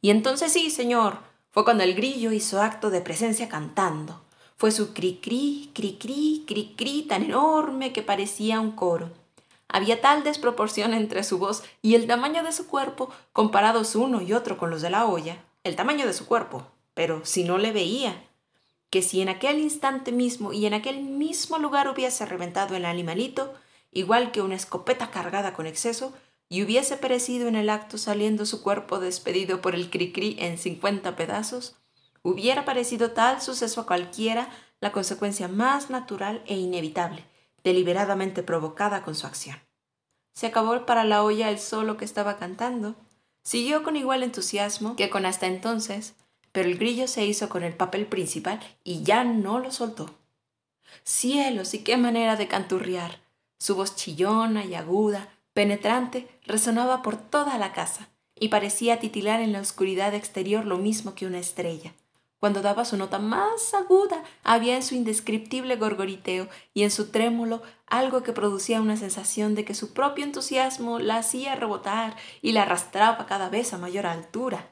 Y 0.00 0.10
entonces 0.10 0.52
sí, 0.52 0.70
señor, 0.70 1.18
fue 1.50 1.64
cuando 1.64 1.84
el 1.84 1.94
grillo 1.94 2.32
hizo 2.32 2.60
acto 2.60 2.90
de 2.90 3.00
presencia 3.00 3.48
cantando. 3.48 4.22
Fue 4.56 4.70
su 4.70 4.94
cri-cri, 4.94 5.70
cri-cri, 5.74 6.44
cri-cri 6.46 7.02
tan 7.02 7.24
enorme 7.24 7.92
que 7.92 8.02
parecía 8.02 8.60
un 8.60 8.72
coro. 8.72 9.10
Había 9.76 10.00
tal 10.00 10.24
desproporción 10.24 10.94
entre 10.94 11.22
su 11.22 11.36
voz 11.36 11.62
y 11.82 11.96
el 11.96 12.06
tamaño 12.06 12.42
de 12.42 12.52
su 12.52 12.66
cuerpo, 12.66 13.10
comparados 13.34 13.94
uno 13.94 14.22
y 14.22 14.32
otro 14.32 14.56
con 14.56 14.70
los 14.70 14.80
de 14.80 14.88
la 14.88 15.04
olla, 15.04 15.44
el 15.64 15.76
tamaño 15.76 16.06
de 16.06 16.14
su 16.14 16.24
cuerpo, 16.24 16.66
pero 16.94 17.26
si 17.26 17.44
no 17.44 17.58
le 17.58 17.72
veía, 17.72 18.24
que 18.88 19.02
si 19.02 19.20
en 19.20 19.28
aquel 19.28 19.58
instante 19.58 20.12
mismo 20.12 20.54
y 20.54 20.64
en 20.64 20.72
aquel 20.72 21.02
mismo 21.02 21.58
lugar 21.58 21.90
hubiese 21.90 22.24
reventado 22.24 22.74
el 22.74 22.86
animalito, 22.86 23.52
igual 23.92 24.32
que 24.32 24.40
una 24.40 24.54
escopeta 24.54 25.10
cargada 25.10 25.52
con 25.52 25.66
exceso, 25.66 26.14
y 26.48 26.62
hubiese 26.62 26.96
perecido 26.96 27.46
en 27.46 27.54
el 27.54 27.68
acto 27.68 27.98
saliendo 27.98 28.46
su 28.46 28.62
cuerpo 28.62 28.98
despedido 28.98 29.60
por 29.60 29.74
el 29.74 29.90
cricri 29.90 30.38
en 30.38 30.56
cincuenta 30.56 31.16
pedazos, 31.16 31.76
hubiera 32.22 32.64
parecido 32.64 33.10
tal 33.10 33.42
suceso 33.42 33.82
a 33.82 33.86
cualquiera 33.86 34.48
la 34.80 34.90
consecuencia 34.90 35.48
más 35.48 35.90
natural 35.90 36.42
e 36.46 36.56
inevitable, 36.56 37.26
deliberadamente 37.62 38.42
provocada 38.42 39.02
con 39.02 39.14
su 39.14 39.26
acción. 39.26 39.65
Se 40.36 40.48
acabó 40.48 40.84
para 40.84 41.04
la 41.04 41.24
olla 41.24 41.48
el 41.48 41.58
solo 41.58 41.96
que 41.96 42.04
estaba 42.04 42.36
cantando. 42.36 42.94
Siguió 43.42 43.82
con 43.82 43.96
igual 43.96 44.22
entusiasmo 44.22 44.94
que 44.94 45.08
con 45.08 45.24
hasta 45.24 45.46
entonces, 45.46 46.14
pero 46.52 46.68
el 46.68 46.76
grillo 46.76 47.08
se 47.08 47.24
hizo 47.24 47.48
con 47.48 47.62
el 47.62 47.74
papel 47.74 48.04
principal 48.04 48.60
y 48.84 49.02
ya 49.02 49.24
no 49.24 49.60
lo 49.60 49.72
soltó. 49.72 50.14
Cielos, 51.04 51.72
y 51.72 51.78
qué 51.78 51.96
manera 51.96 52.36
de 52.36 52.48
canturriar. 52.48 53.22
Su 53.58 53.76
voz 53.76 53.96
chillona 53.96 54.66
y 54.66 54.74
aguda, 54.74 55.30
penetrante, 55.54 56.28
resonaba 56.44 57.00
por 57.00 57.16
toda 57.16 57.56
la 57.56 57.72
casa 57.72 58.10
y 58.38 58.48
parecía 58.48 59.00
titilar 59.00 59.40
en 59.40 59.54
la 59.54 59.60
oscuridad 59.60 60.12
exterior 60.12 60.66
lo 60.66 60.76
mismo 60.76 61.14
que 61.14 61.24
una 61.24 61.38
estrella. 61.38 61.94
Cuando 62.38 62.60
daba 62.60 62.84
su 62.84 62.96
nota 62.96 63.18
más 63.18 63.72
aguda, 63.72 64.22
había 64.44 64.76
en 64.76 64.82
su 64.82 64.94
indescriptible 64.94 65.76
gorgoriteo 65.76 66.48
y 66.74 66.82
en 66.82 66.90
su 66.90 67.10
trémulo 67.10 67.62
algo 67.86 68.22
que 68.22 68.32
producía 68.32 68.80
una 68.80 68.96
sensación 68.96 69.54
de 69.54 69.64
que 69.64 69.74
su 69.74 69.94
propio 69.94 70.24
entusiasmo 70.24 70.98
la 70.98 71.16
hacía 71.16 71.54
rebotar 71.54 72.14
y 72.42 72.52
la 72.52 72.62
arrastraba 72.62 73.26
cada 73.26 73.48
vez 73.48 73.72
a 73.72 73.78
mayor 73.78 74.06
altura. 74.06 74.70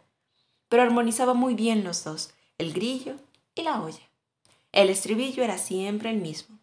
Pero 0.68 0.82
armonizaba 0.82 1.32
muy 1.32 1.54
bien 1.54 1.84
los 1.84 2.04
dos, 2.04 2.34
el 2.58 2.72
grillo 2.74 3.14
y 3.54 3.62
la 3.62 3.82
olla. 3.82 4.02
El 4.72 4.90
estribillo 4.90 5.42
era 5.42 5.56
siempre 5.56 6.10
el 6.10 6.18
mismo, 6.18 6.58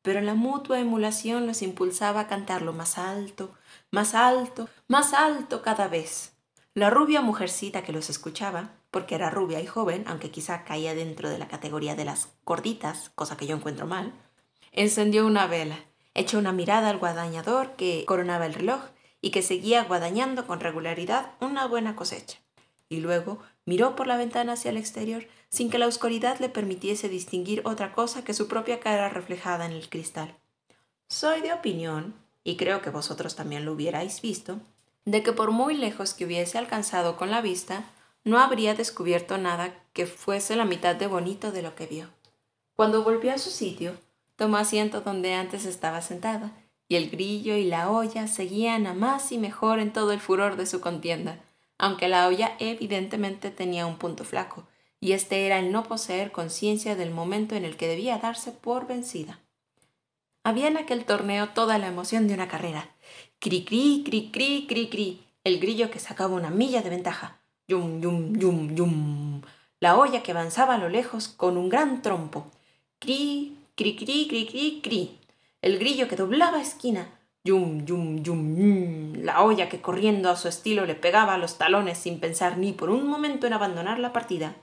pero 0.00 0.20
la 0.20 0.34
mutua 0.34 0.78
emulación 0.78 1.46
los 1.46 1.62
impulsaba 1.62 2.20
a 2.20 2.28
cantarlo 2.28 2.72
más 2.72 2.96
alto, 2.96 3.52
más 3.90 4.14
alto, 4.14 4.68
más 4.88 5.12
alto 5.12 5.62
cada 5.62 5.88
vez. 5.88 6.32
La 6.74 6.90
rubia 6.90 7.22
mujercita 7.22 7.82
que 7.82 7.92
los 7.92 8.08
escuchaba 8.08 8.70
porque 8.96 9.14
era 9.14 9.28
rubia 9.28 9.60
y 9.60 9.66
joven, 9.66 10.04
aunque 10.06 10.30
quizá 10.30 10.64
caía 10.64 10.94
dentro 10.94 11.28
de 11.28 11.36
la 11.36 11.48
categoría 11.48 11.94
de 11.94 12.06
las 12.06 12.30
gorditas, 12.46 13.10
cosa 13.14 13.36
que 13.36 13.46
yo 13.46 13.54
encuentro 13.54 13.86
mal, 13.86 14.14
encendió 14.72 15.26
una 15.26 15.46
vela, 15.46 15.76
echó 16.14 16.38
una 16.38 16.52
mirada 16.52 16.88
al 16.88 16.96
guadañador 16.96 17.76
que 17.76 18.06
coronaba 18.06 18.46
el 18.46 18.54
reloj 18.54 18.80
y 19.20 19.32
que 19.32 19.42
seguía 19.42 19.84
guadañando 19.84 20.46
con 20.46 20.60
regularidad 20.60 21.32
una 21.40 21.66
buena 21.66 21.94
cosecha. 21.94 22.38
Y 22.88 23.00
luego 23.00 23.38
miró 23.66 23.96
por 23.96 24.06
la 24.06 24.16
ventana 24.16 24.54
hacia 24.54 24.70
el 24.70 24.78
exterior 24.78 25.26
sin 25.50 25.68
que 25.68 25.76
la 25.76 25.88
oscuridad 25.88 26.38
le 26.38 26.48
permitiese 26.48 27.10
distinguir 27.10 27.60
otra 27.66 27.92
cosa 27.92 28.24
que 28.24 28.32
su 28.32 28.48
propia 28.48 28.80
cara 28.80 29.10
reflejada 29.10 29.66
en 29.66 29.72
el 29.72 29.90
cristal. 29.90 30.38
Soy 31.10 31.42
de 31.42 31.52
opinión, 31.52 32.14
y 32.44 32.56
creo 32.56 32.80
que 32.80 32.88
vosotros 32.88 33.36
también 33.36 33.66
lo 33.66 33.72
hubierais 33.72 34.22
visto, 34.22 34.58
de 35.04 35.22
que 35.22 35.34
por 35.34 35.50
muy 35.50 35.74
lejos 35.74 36.14
que 36.14 36.24
hubiese 36.24 36.56
alcanzado 36.56 37.18
con 37.18 37.30
la 37.30 37.42
vista, 37.42 37.84
no 38.26 38.40
habría 38.40 38.74
descubierto 38.74 39.38
nada 39.38 39.72
que 39.92 40.04
fuese 40.04 40.56
la 40.56 40.64
mitad 40.64 40.96
de 40.96 41.06
bonito 41.06 41.52
de 41.52 41.62
lo 41.62 41.76
que 41.76 41.86
vio. 41.86 42.08
Cuando 42.74 43.04
volvió 43.04 43.32
a 43.32 43.38
su 43.38 43.50
sitio, 43.50 43.96
tomó 44.34 44.56
asiento 44.56 45.00
donde 45.00 45.34
antes 45.34 45.64
estaba 45.64 46.02
sentada, 46.02 46.50
y 46.88 46.96
el 46.96 47.08
grillo 47.08 47.54
y 47.54 47.64
la 47.64 47.88
olla 47.88 48.26
seguían 48.26 48.88
a 48.88 48.94
más 48.94 49.30
y 49.30 49.38
mejor 49.38 49.78
en 49.78 49.92
todo 49.92 50.10
el 50.10 50.18
furor 50.18 50.56
de 50.56 50.66
su 50.66 50.80
contienda, 50.80 51.38
aunque 51.78 52.08
la 52.08 52.26
olla 52.26 52.56
evidentemente 52.58 53.52
tenía 53.52 53.86
un 53.86 53.96
punto 53.96 54.24
flaco, 54.24 54.66
y 54.98 55.12
este 55.12 55.46
era 55.46 55.60
el 55.60 55.70
no 55.70 55.84
poseer 55.84 56.32
conciencia 56.32 56.96
del 56.96 57.12
momento 57.12 57.54
en 57.54 57.64
el 57.64 57.76
que 57.76 57.86
debía 57.86 58.18
darse 58.18 58.50
por 58.50 58.88
vencida. 58.88 59.38
Había 60.42 60.66
en 60.66 60.78
aquel 60.78 61.04
torneo 61.04 61.50
toda 61.50 61.78
la 61.78 61.86
emoción 61.86 62.26
de 62.26 62.34
una 62.34 62.48
carrera. 62.48 62.90
Cri 63.38 63.64
cri, 63.64 64.02
cri 64.04 64.32
cri, 64.32 64.66
cri 64.66 64.88
cri, 64.88 65.26
el 65.44 65.60
grillo 65.60 65.92
que 65.92 66.00
sacaba 66.00 66.34
una 66.34 66.50
milla 66.50 66.82
de 66.82 66.90
ventaja, 66.90 67.40
yum, 67.68 68.00
yum, 68.00 68.34
yum, 68.36 68.76
yum. 68.76 69.42
La 69.80 69.96
olla 69.98 70.22
que 70.22 70.32
avanzaba 70.32 70.74
a 70.74 70.78
lo 70.78 70.88
lejos 70.88 71.28
con 71.28 71.56
un 71.56 71.68
gran 71.68 72.00
trompo. 72.02 72.50
Cri, 72.98 73.56
cri, 73.74 73.96
cri, 73.96 74.26
cri, 74.28 74.46
cri, 74.46 74.80
cri. 74.82 75.18
El 75.62 75.78
grillo 75.78 76.08
que 76.08 76.16
doblaba 76.16 76.60
esquina. 76.60 77.08
Yum, 77.44 77.84
yum, 77.84 78.22
yum, 78.22 78.56
yum. 78.56 79.12
La 79.24 79.42
olla 79.42 79.68
que 79.68 79.80
corriendo 79.80 80.30
a 80.30 80.36
su 80.36 80.48
estilo 80.48 80.86
le 80.86 80.94
pegaba 80.94 81.34
a 81.34 81.38
los 81.38 81.58
talones 81.58 81.98
sin 81.98 82.20
pensar 82.20 82.56
ni 82.56 82.72
por 82.72 82.90
un 82.90 83.06
momento 83.06 83.46
en 83.46 83.52
abandonar 83.52 83.98
la 83.98 84.12
partida. 84.12 84.54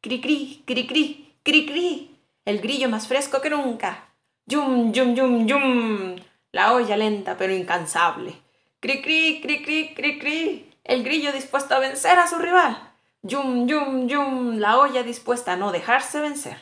Cri, 0.00 0.20
cri, 0.20 0.62
cri, 0.66 0.86
cri, 0.86 1.34
cri, 1.42 1.66
cri. 1.66 2.16
El 2.44 2.60
grillo 2.60 2.88
más 2.88 3.06
fresco 3.06 3.40
que 3.40 3.50
nunca. 3.50 4.08
Yum, 4.46 4.92
yum, 4.92 5.14
yum, 5.14 5.46
yum. 5.46 6.16
La 6.52 6.74
olla 6.74 6.96
lenta 6.96 7.36
pero 7.36 7.54
incansable. 7.54 8.34
Cri, 8.80 9.00
cri, 9.02 9.40
cri, 9.40 9.62
cri, 9.62 9.94
cri, 9.94 10.18
cri 10.18 10.69
el 10.90 11.04
grillo 11.04 11.30
dispuesto 11.30 11.76
a 11.76 11.78
vencer 11.78 12.18
a 12.18 12.26
su 12.26 12.36
rival. 12.36 12.76
Yum, 13.22 13.68
yum, 13.68 14.08
yum, 14.08 14.58
la 14.58 14.76
olla 14.76 15.04
dispuesta 15.04 15.52
a 15.52 15.56
no 15.56 15.70
dejarse 15.70 16.18
vencer. 16.18 16.56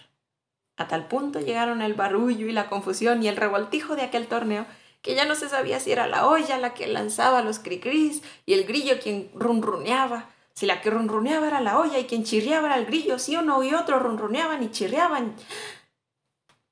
A 0.76 0.87
tal 0.87 1.08
punto 1.08 1.40
llegaron 1.40 1.80
el 1.80 1.94
barullo 1.94 2.47
y 2.47 2.52
la 2.52 2.68
confusión 2.68 3.23
y 3.23 3.28
el 3.28 3.37
revoltijo 3.37 3.97
de 3.97 4.02
aquel 4.02 4.26
torneo 4.26 4.66
que 5.00 5.14
ya 5.14 5.25
no 5.25 5.35
se 5.35 5.49
sabía 5.49 5.80
si 5.80 5.92
era 5.92 6.06
la 6.06 6.26
olla 6.26 6.58
la 6.58 6.75
que 6.75 6.87
lanzaba 6.88 7.40
los 7.40 7.58
cricris 7.58 8.23
y 8.44 8.52
el 8.52 8.64
grillo 8.64 9.00
quien 9.00 9.30
runruneaba, 9.32 10.26
si 10.52 10.66
la 10.66 10.82
que 10.82 10.90
runruneaba 10.90 11.47
era 11.47 11.62
la 11.62 11.78
olla 11.78 11.99
y 11.99 12.04
quien 12.04 12.25
chirriaba 12.25 12.66
era 12.66 12.76
el 12.76 12.85
grillo, 12.85 13.18
si 13.18 13.35
uno 13.35 13.62
y 13.62 13.73
otro 13.73 13.99
runruneaban 13.99 14.62
y 14.62 14.70
chirriaban. 14.70 15.37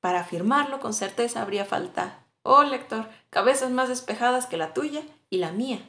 Para 0.00 0.20
afirmarlo 0.20 0.78
con 0.78 0.92
certeza 0.92 1.40
habría 1.40 1.64
falta, 1.64 2.18
oh 2.42 2.64
lector, 2.64 3.08
cabezas 3.30 3.70
más 3.70 3.88
despejadas 3.88 4.44
que 4.44 4.58
la 4.58 4.74
tuya 4.74 5.00
y 5.30 5.38
la 5.38 5.52
mía. 5.52 5.80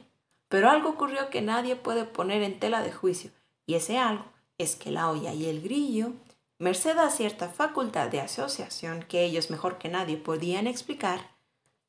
Pero 0.48 0.70
algo 0.70 0.90
ocurrió 0.90 1.30
que 1.30 1.42
nadie 1.42 1.76
puede 1.76 2.04
poner 2.04 2.42
en 2.42 2.58
tela 2.58 2.82
de 2.82 2.92
juicio, 2.92 3.30
y 3.66 3.74
ese 3.74 3.98
algo 3.98 4.24
es 4.56 4.76
que 4.76 4.90
la 4.90 5.10
olla 5.10 5.32
y 5.32 5.46
el 5.46 5.60
grillo, 5.60 6.12
merced 6.58 6.98
a 6.98 7.10
cierta 7.10 7.48
facultad 7.48 8.08
de 8.08 8.20
asociación 8.20 9.02
que 9.02 9.24
ellos 9.24 9.50
mejor 9.50 9.78
que 9.78 9.88
nadie 9.88 10.16
podían 10.16 10.66
explicar, 10.66 11.20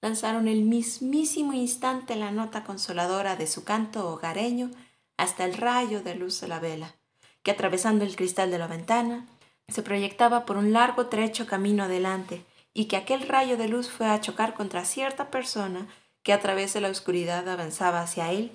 lanzaron 0.01 0.47
el 0.47 0.63
mismísimo 0.63 1.53
instante 1.53 2.15
la 2.15 2.31
nota 2.31 2.63
consoladora 2.63 3.35
de 3.35 3.47
su 3.47 3.63
canto 3.63 4.09
hogareño 4.09 4.71
hasta 5.17 5.45
el 5.45 5.55
rayo 5.55 6.01
de 6.01 6.15
luz 6.15 6.39
de 6.39 6.47
la 6.47 6.59
vela, 6.59 6.95
que 7.43 7.51
atravesando 7.51 8.05
el 8.05 8.15
cristal 8.15 8.51
de 8.51 8.59
la 8.59 8.67
ventana, 8.67 9.25
se 9.67 9.83
proyectaba 9.83 10.45
por 10.45 10.57
un 10.57 10.71
largo 10.73 11.07
trecho 11.07 11.45
camino 11.47 11.83
adelante, 11.83 12.45
y 12.73 12.85
que 12.85 12.97
aquel 12.97 13.27
rayo 13.27 13.57
de 13.57 13.67
luz 13.67 13.89
fue 13.89 14.07
a 14.07 14.21
chocar 14.21 14.53
contra 14.53 14.85
cierta 14.85 15.31
persona 15.31 15.87
que 16.23 16.33
a 16.33 16.39
través 16.39 16.73
de 16.73 16.81
la 16.81 16.89
oscuridad 16.89 17.47
avanzaba 17.47 18.01
hacia 18.01 18.31
él 18.31 18.51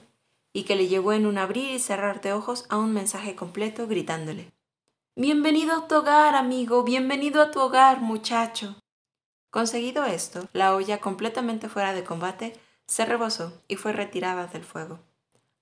y 0.53 0.65
que 0.65 0.77
le 0.77 0.89
llevó 0.89 1.13
en 1.13 1.27
un 1.27 1.39
abrir 1.39 1.71
y 1.71 1.79
cerrar 1.79 2.21
de 2.21 2.33
ojos 2.33 2.67
a 2.69 2.79
un 2.79 2.93
mensaje 2.93 3.35
completo 3.35 3.87
gritándole 3.87 4.53
Bienvenido 5.17 5.77
a 5.77 5.87
tu 5.87 5.95
hogar, 5.95 6.35
amigo, 6.35 6.83
bienvenido 6.83 7.41
a 7.41 7.53
tu 7.53 7.61
hogar, 7.61 8.01
muchacho. 8.01 8.75
Conseguido 9.51 10.05
esto, 10.07 10.49
la 10.53 10.75
olla 10.75 10.99
completamente 10.99 11.69
fuera 11.69 11.93
de 11.93 12.03
combate 12.03 12.59
se 12.89 13.05
rebosó 13.05 13.63
y 13.69 13.77
fue 13.77 13.93
retirada 13.93 14.49
del 14.49 14.65
fuego. 14.65 14.99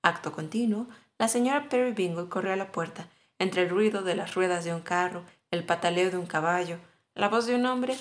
Acto 0.00 0.32
continuo, 0.32 0.86
la 1.18 1.28
señora 1.28 1.68
Perry 1.68 1.92
Bingle 1.92 2.30
corrió 2.30 2.54
a 2.54 2.56
la 2.56 2.72
puerta, 2.72 3.10
entre 3.38 3.64
el 3.64 3.68
ruido 3.68 4.02
de 4.02 4.14
las 4.14 4.34
ruedas 4.34 4.64
de 4.64 4.72
un 4.72 4.80
carro, 4.80 5.22
el 5.50 5.66
pataleo 5.66 6.10
de 6.10 6.16
un 6.16 6.24
caballo, 6.24 6.78
la 7.14 7.28
voz 7.28 7.44
de 7.44 7.54
un 7.54 7.66
hombre 7.66 7.94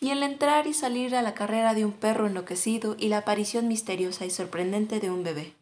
y 0.00 0.10
el 0.10 0.22
entrar 0.22 0.66
y 0.66 0.74
salir 0.74 1.16
a 1.16 1.22
la 1.22 1.34
carrera 1.34 1.74
de 1.74 1.84
un 1.84 1.92
perro 1.92 2.26
enloquecido 2.26 2.96
y 2.98 3.08
la 3.08 3.18
aparición 3.18 3.68
misteriosa 3.68 4.26
y 4.26 4.30
sorprendente 4.30 5.00
de 5.00 5.10
un 5.10 5.24
bebé. 5.24 5.54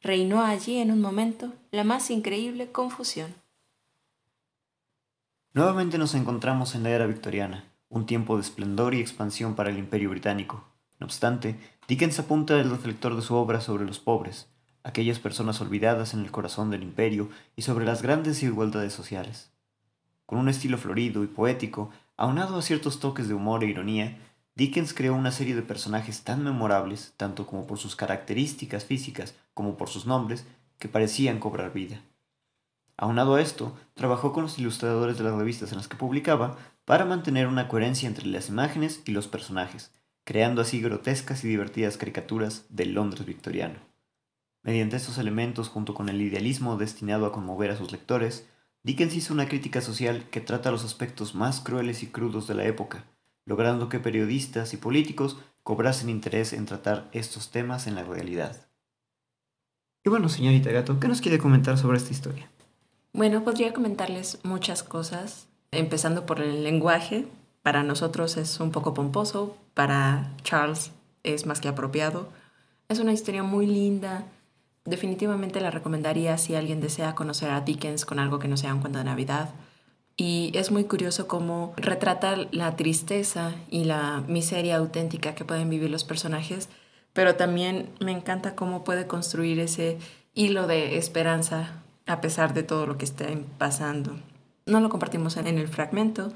Reinó 0.00 0.42
allí 0.42 0.78
en 0.78 0.90
un 0.90 1.00
momento 1.00 1.52
la 1.70 1.84
más 1.84 2.10
increíble 2.10 2.70
confusión. 2.70 3.34
Nuevamente 5.54 5.98
nos 5.98 6.14
encontramos 6.14 6.74
en 6.74 6.82
la 6.82 6.90
era 6.90 7.06
victoriana, 7.06 7.64
un 7.88 8.06
tiempo 8.06 8.36
de 8.36 8.42
esplendor 8.42 8.94
y 8.94 9.00
expansión 9.00 9.54
para 9.54 9.70
el 9.70 9.78
imperio 9.78 10.10
británico. 10.10 10.64
No 10.98 11.06
obstante, 11.06 11.58
Dickens 11.88 12.18
apunta 12.18 12.60
el 12.60 12.70
reflector 12.70 13.16
de 13.16 13.22
su 13.22 13.34
obra 13.34 13.60
sobre 13.60 13.84
los 13.86 13.98
pobres, 13.98 14.48
aquellas 14.82 15.18
personas 15.18 15.60
olvidadas 15.60 16.12
en 16.12 16.20
el 16.20 16.30
corazón 16.30 16.70
del 16.70 16.82
imperio 16.82 17.30
y 17.56 17.62
sobre 17.62 17.84
las 17.84 18.02
grandes 18.02 18.34
desigualdades 18.34 18.92
sociales. 18.92 19.52
Con 20.26 20.38
un 20.38 20.48
estilo 20.48 20.76
florido 20.76 21.22
y 21.24 21.26
poético, 21.26 21.90
aunado 22.16 22.58
a 22.58 22.62
ciertos 22.62 23.00
toques 23.00 23.28
de 23.28 23.34
humor 23.34 23.64
e 23.64 23.68
ironía, 23.68 24.18
Dickens 24.54 24.94
creó 24.94 25.14
una 25.14 25.32
serie 25.32 25.56
de 25.56 25.62
personajes 25.62 26.22
tan 26.22 26.44
memorables, 26.44 27.14
tanto 27.16 27.46
como 27.46 27.66
por 27.66 27.78
sus 27.78 27.96
características 27.96 28.84
físicas 28.84 29.34
como 29.52 29.76
por 29.76 29.88
sus 29.88 30.06
nombres, 30.06 30.46
que 30.78 30.88
parecían 30.88 31.40
cobrar 31.40 31.72
vida. 31.72 32.02
Aunado 32.96 33.34
a 33.34 33.40
esto, 33.40 33.76
trabajó 33.94 34.32
con 34.32 34.44
los 34.44 34.58
ilustradores 34.58 35.18
de 35.18 35.24
las 35.24 35.34
revistas 35.34 35.72
en 35.72 35.78
las 35.78 35.88
que 35.88 35.96
publicaba 35.96 36.56
para 36.84 37.04
mantener 37.04 37.48
una 37.48 37.66
coherencia 37.66 38.06
entre 38.06 38.26
las 38.26 38.48
imágenes 38.48 39.02
y 39.04 39.10
los 39.10 39.26
personajes, 39.26 39.92
creando 40.22 40.62
así 40.62 40.80
grotescas 40.80 41.44
y 41.44 41.48
divertidas 41.48 41.96
caricaturas 41.96 42.66
del 42.68 42.92
Londres 42.92 43.26
victoriano. 43.26 43.80
Mediante 44.62 44.96
estos 44.96 45.18
elementos, 45.18 45.68
junto 45.68 45.94
con 45.94 46.08
el 46.08 46.22
idealismo 46.22 46.76
destinado 46.76 47.26
a 47.26 47.32
conmover 47.32 47.70
a 47.70 47.76
sus 47.76 47.90
lectores, 47.90 48.48
Dickens 48.84 49.16
hizo 49.16 49.32
una 49.32 49.48
crítica 49.48 49.80
social 49.80 50.28
que 50.30 50.42
trata 50.42 50.70
los 50.70 50.84
aspectos 50.84 51.34
más 51.34 51.60
crueles 51.60 52.02
y 52.02 52.08
crudos 52.08 52.46
de 52.46 52.54
la 52.54 52.64
época, 52.66 53.06
logrando 53.46 53.88
que 53.88 53.98
periodistas 53.98 54.74
y 54.74 54.76
políticos 54.76 55.38
cobrasen 55.62 56.10
interés 56.10 56.52
en 56.52 56.66
tratar 56.66 57.08
estos 57.12 57.50
temas 57.50 57.86
en 57.86 57.94
la 57.94 58.04
realidad. 58.04 58.68
Y 60.04 60.10
bueno, 60.10 60.28
señorita 60.28 60.70
Gato, 60.70 61.00
¿qué 61.00 61.08
nos 61.08 61.22
quiere 61.22 61.38
comentar 61.38 61.78
sobre 61.78 61.96
esta 61.96 62.12
historia? 62.12 62.50
Bueno, 63.14 63.42
podría 63.42 63.72
comentarles 63.72 64.38
muchas 64.42 64.82
cosas, 64.82 65.48
empezando 65.70 66.26
por 66.26 66.42
el 66.42 66.62
lenguaje. 66.62 67.26
Para 67.62 67.82
nosotros 67.84 68.36
es 68.36 68.60
un 68.60 68.70
poco 68.70 68.92
pomposo, 68.92 69.56
para 69.72 70.36
Charles 70.42 70.90
es 71.22 71.46
más 71.46 71.62
que 71.62 71.68
apropiado. 71.68 72.28
Es 72.90 72.98
una 72.98 73.14
historia 73.14 73.42
muy 73.42 73.66
linda, 73.66 74.26
definitivamente 74.84 75.60
la 75.60 75.70
recomendaría 75.70 76.38
si 76.38 76.54
alguien 76.54 76.80
desea 76.80 77.14
conocer 77.14 77.50
a 77.50 77.60
Dickens 77.60 78.04
con 78.04 78.18
algo 78.18 78.38
que 78.38 78.48
no 78.48 78.56
sea 78.56 78.74
un 78.74 78.80
cuento 78.80 78.98
de 78.98 79.04
Navidad. 79.04 79.50
Y 80.16 80.52
es 80.54 80.70
muy 80.70 80.84
curioso 80.84 81.26
cómo 81.26 81.74
retrata 81.76 82.36
la 82.52 82.76
tristeza 82.76 83.52
y 83.68 83.84
la 83.84 84.22
miseria 84.28 84.76
auténtica 84.76 85.34
que 85.34 85.44
pueden 85.44 85.70
vivir 85.70 85.90
los 85.90 86.04
personajes, 86.04 86.68
pero 87.12 87.34
también 87.34 87.90
me 88.00 88.12
encanta 88.12 88.54
cómo 88.54 88.84
puede 88.84 89.06
construir 89.06 89.58
ese 89.58 89.98
hilo 90.34 90.66
de 90.66 90.98
esperanza 90.98 91.82
a 92.06 92.20
pesar 92.20 92.54
de 92.54 92.62
todo 92.62 92.86
lo 92.86 92.98
que 92.98 93.04
está 93.04 93.26
pasando. 93.58 94.16
No 94.66 94.80
lo 94.80 94.88
compartimos 94.88 95.36
en 95.36 95.46
el 95.46 95.68
fragmento, 95.68 96.32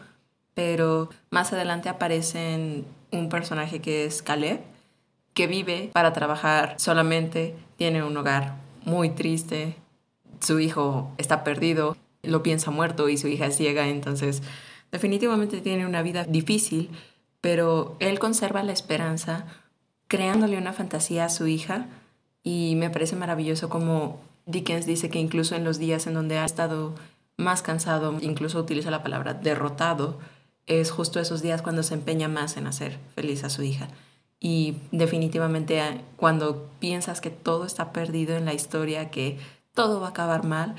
pero 0.54 1.08
más 1.30 1.52
adelante 1.52 1.88
aparece 1.88 2.84
un 3.12 3.28
personaje 3.28 3.80
que 3.80 4.04
es 4.04 4.22
Caleb, 4.22 4.60
que 5.38 5.46
vive 5.46 5.90
para 5.92 6.12
trabajar 6.12 6.74
solamente, 6.78 7.54
tiene 7.76 8.02
un 8.02 8.16
hogar 8.16 8.56
muy 8.84 9.10
triste, 9.10 9.76
su 10.40 10.58
hijo 10.58 11.12
está 11.16 11.44
perdido, 11.44 11.96
lo 12.24 12.42
piensa 12.42 12.72
muerto 12.72 13.08
y 13.08 13.16
su 13.18 13.28
hija 13.28 13.46
es 13.46 13.56
ciega, 13.56 13.86
entonces 13.86 14.42
definitivamente 14.90 15.60
tiene 15.60 15.86
una 15.86 16.02
vida 16.02 16.24
difícil, 16.24 16.90
pero 17.40 17.96
él 18.00 18.18
conserva 18.18 18.64
la 18.64 18.72
esperanza 18.72 19.46
creándole 20.08 20.58
una 20.58 20.72
fantasía 20.72 21.26
a 21.26 21.28
su 21.28 21.46
hija 21.46 21.86
y 22.42 22.74
me 22.74 22.90
parece 22.90 23.14
maravilloso 23.14 23.68
como 23.68 24.20
Dickens 24.44 24.86
dice 24.86 25.08
que 25.08 25.20
incluso 25.20 25.54
en 25.54 25.62
los 25.62 25.78
días 25.78 26.08
en 26.08 26.14
donde 26.14 26.38
ha 26.38 26.44
estado 26.44 26.96
más 27.36 27.62
cansado, 27.62 28.18
incluso 28.22 28.58
utiliza 28.58 28.90
la 28.90 29.04
palabra 29.04 29.34
derrotado, 29.34 30.18
es 30.66 30.90
justo 30.90 31.20
esos 31.20 31.42
días 31.42 31.62
cuando 31.62 31.84
se 31.84 31.94
empeña 31.94 32.26
más 32.26 32.56
en 32.56 32.66
hacer 32.66 32.98
feliz 33.14 33.44
a 33.44 33.50
su 33.50 33.62
hija. 33.62 33.86
Y 34.40 34.76
definitivamente 34.92 35.80
ah, 35.80 35.98
cuando 36.16 36.68
piensas 36.78 37.20
que 37.20 37.30
todo 37.30 37.64
está 37.64 37.92
perdido 37.92 38.36
en 38.36 38.44
la 38.44 38.54
historia, 38.54 39.10
que 39.10 39.38
todo 39.74 40.00
va 40.00 40.08
a 40.08 40.10
acabar 40.10 40.44
mal, 40.44 40.76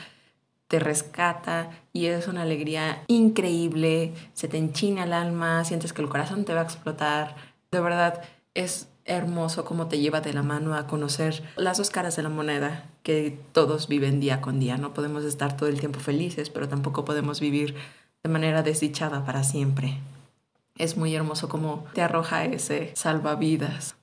te 0.67 0.80
rescata 0.80 1.72
y 1.93 2.06
es 2.06 2.28
una 2.28 2.43
alegría 2.43 3.04
increíble, 3.08 4.13
se 4.34 4.48
te 4.48 4.58
enchina 4.58 5.04
el 5.04 5.13
alma, 5.13 5.65
sientes 5.65 5.93
que 5.93 6.02
el 6.02 6.10
corazón 6.10 6.45
te 6.45 6.54
va 6.54 6.62
a 6.62 6.63
explotar. 6.63 7.36
De 7.72 7.82
verdad, 7.82 8.22
es 8.54 8.88
hermoso 9.06 9.65
cómo 9.65 9.88
te 9.88 10.00
lleva 10.00 10.22
de 10.22 10.34
la 10.34 10.43
mano 10.43 10.76
a 10.76 10.86
conocer 10.86 11.43
las 11.56 11.80
dos 11.80 11.89
caras 11.89 12.15
de 12.15 12.24
la 12.24 12.30
moneda 12.30 12.86
que 13.04 13.39
todos 13.52 13.88
viven 13.88 14.19
día 14.19 14.41
con 14.41 14.60
día. 14.60 14.78
No 14.78 14.93
podemos 14.93 15.24
estar 15.24 15.58
todo 15.58 15.67
el 15.67 15.80
tiempo 15.80 16.00
felices, 16.00 16.50
pero 16.50 16.69
tampoco 16.69 17.04
podemos 17.04 17.39
vivir 17.39 17.76
de 18.24 18.30
manera 18.30 18.62
desdichada 18.62 19.26
para 19.26 19.43
siempre 19.43 19.98
es 20.80 20.98
muy 20.98 21.13
hermoso 21.13 21.48
como 21.50 21.86
te 21.94 22.02
arroja 22.02 22.46
ese 22.46 22.92
salvavidas. 22.96 23.96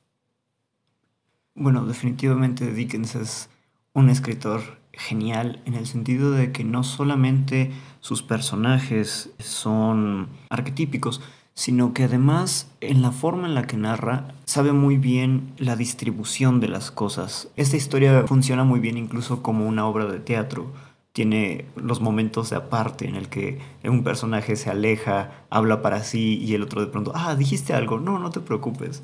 Bueno, 1.54 1.86
definitivamente 1.86 2.70
Dickens 2.70 3.16
es 3.16 3.48
un 3.94 4.10
escritor 4.10 4.60
genial 4.92 5.60
en 5.64 5.74
el 5.74 5.86
sentido 5.86 6.30
de 6.30 6.52
que 6.52 6.64
no 6.64 6.84
solamente 6.84 7.72
sus 8.00 8.22
personajes 8.22 9.30
son 9.38 10.28
arquetípicos, 10.50 11.22
sino 11.54 11.94
que 11.94 12.04
además 12.04 12.70
en 12.82 13.00
la 13.00 13.10
forma 13.10 13.48
en 13.48 13.54
la 13.54 13.66
que 13.66 13.78
narra 13.78 14.34
sabe 14.44 14.72
muy 14.72 14.98
bien 14.98 15.54
la 15.56 15.76
distribución 15.76 16.60
de 16.60 16.68
las 16.68 16.90
cosas. 16.90 17.48
Esta 17.56 17.76
historia 17.76 18.26
funciona 18.26 18.64
muy 18.64 18.80
bien 18.80 18.98
incluso 18.98 19.42
como 19.42 19.66
una 19.66 19.86
obra 19.86 20.04
de 20.04 20.20
teatro 20.20 20.70
tiene 21.16 21.64
los 21.76 22.02
momentos 22.02 22.50
de 22.50 22.56
aparte 22.56 23.08
en 23.08 23.14
el 23.14 23.30
que 23.30 23.58
un 23.84 24.04
personaje 24.04 24.54
se 24.54 24.68
aleja, 24.68 25.46
habla 25.48 25.80
para 25.80 26.04
sí 26.04 26.38
y 26.44 26.52
el 26.52 26.62
otro 26.62 26.82
de 26.82 26.88
pronto, 26.88 27.12
ah, 27.14 27.34
dijiste 27.34 27.72
algo, 27.72 27.98
no, 27.98 28.18
no 28.18 28.28
te 28.28 28.40
preocupes. 28.40 29.02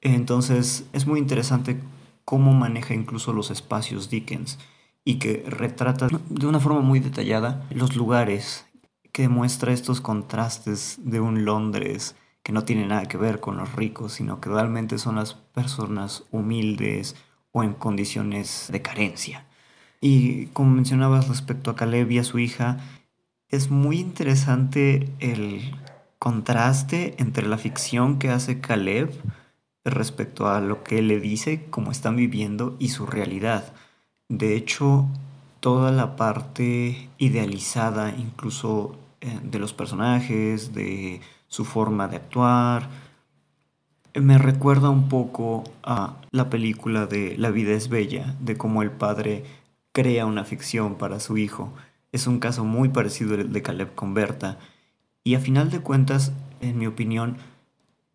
Entonces 0.00 0.86
es 0.92 1.08
muy 1.08 1.18
interesante 1.18 1.80
cómo 2.24 2.52
maneja 2.52 2.94
incluso 2.94 3.32
los 3.32 3.50
espacios 3.50 4.10
Dickens 4.10 4.60
y 5.04 5.16
que 5.16 5.42
retrata 5.48 6.06
de 6.28 6.46
una 6.46 6.60
forma 6.60 6.82
muy 6.82 7.00
detallada 7.00 7.66
los 7.70 7.96
lugares, 7.96 8.66
que 9.10 9.22
demuestra 9.22 9.72
estos 9.72 10.00
contrastes 10.00 11.00
de 11.02 11.18
un 11.18 11.44
Londres 11.44 12.14
que 12.44 12.52
no 12.52 12.62
tiene 12.62 12.86
nada 12.86 13.06
que 13.06 13.16
ver 13.16 13.40
con 13.40 13.56
los 13.56 13.74
ricos, 13.74 14.12
sino 14.12 14.40
que 14.40 14.50
realmente 14.50 14.98
son 14.98 15.16
las 15.16 15.34
personas 15.34 16.22
humildes 16.30 17.16
o 17.50 17.64
en 17.64 17.74
condiciones 17.74 18.68
de 18.70 18.82
carencia. 18.82 19.48
Y 20.06 20.48
como 20.48 20.70
mencionabas 20.70 21.28
respecto 21.28 21.70
a 21.70 21.76
Caleb 21.76 22.10
y 22.10 22.18
a 22.18 22.24
su 22.24 22.38
hija, 22.38 22.76
es 23.48 23.70
muy 23.70 23.98
interesante 23.98 25.08
el 25.18 25.62
contraste 26.18 27.14
entre 27.16 27.46
la 27.46 27.56
ficción 27.56 28.18
que 28.18 28.28
hace 28.28 28.60
Caleb 28.60 29.10
respecto 29.82 30.46
a 30.46 30.60
lo 30.60 30.84
que 30.84 31.00
le 31.00 31.20
dice, 31.20 31.64
cómo 31.70 31.90
están 31.90 32.16
viviendo 32.16 32.76
y 32.78 32.90
su 32.90 33.06
realidad. 33.06 33.72
De 34.28 34.56
hecho, 34.56 35.06
toda 35.60 35.90
la 35.90 36.16
parte 36.16 37.08
idealizada, 37.16 38.10
incluso 38.10 38.98
eh, 39.22 39.40
de 39.42 39.58
los 39.58 39.72
personajes, 39.72 40.74
de 40.74 41.22
su 41.48 41.64
forma 41.64 42.08
de 42.08 42.16
actuar, 42.16 42.90
me 44.14 44.36
recuerda 44.36 44.90
un 44.90 45.08
poco 45.08 45.64
a 45.82 46.16
la 46.30 46.50
película 46.50 47.06
de 47.06 47.38
La 47.38 47.50
vida 47.50 47.72
es 47.72 47.88
bella, 47.88 48.36
de 48.40 48.58
cómo 48.58 48.82
el 48.82 48.90
padre 48.90 49.63
crea 49.94 50.26
una 50.26 50.44
ficción 50.44 50.96
para 50.96 51.20
su 51.20 51.38
hijo. 51.38 51.72
Es 52.12 52.26
un 52.26 52.40
caso 52.40 52.64
muy 52.64 52.88
parecido 52.90 53.34
al 53.34 53.52
de 53.52 53.62
Caleb 53.62 53.94
con 53.94 54.12
Berta. 54.12 54.58
Y 55.22 55.36
a 55.36 55.40
final 55.40 55.70
de 55.70 55.80
cuentas, 55.80 56.32
en 56.60 56.78
mi 56.78 56.86
opinión, 56.86 57.38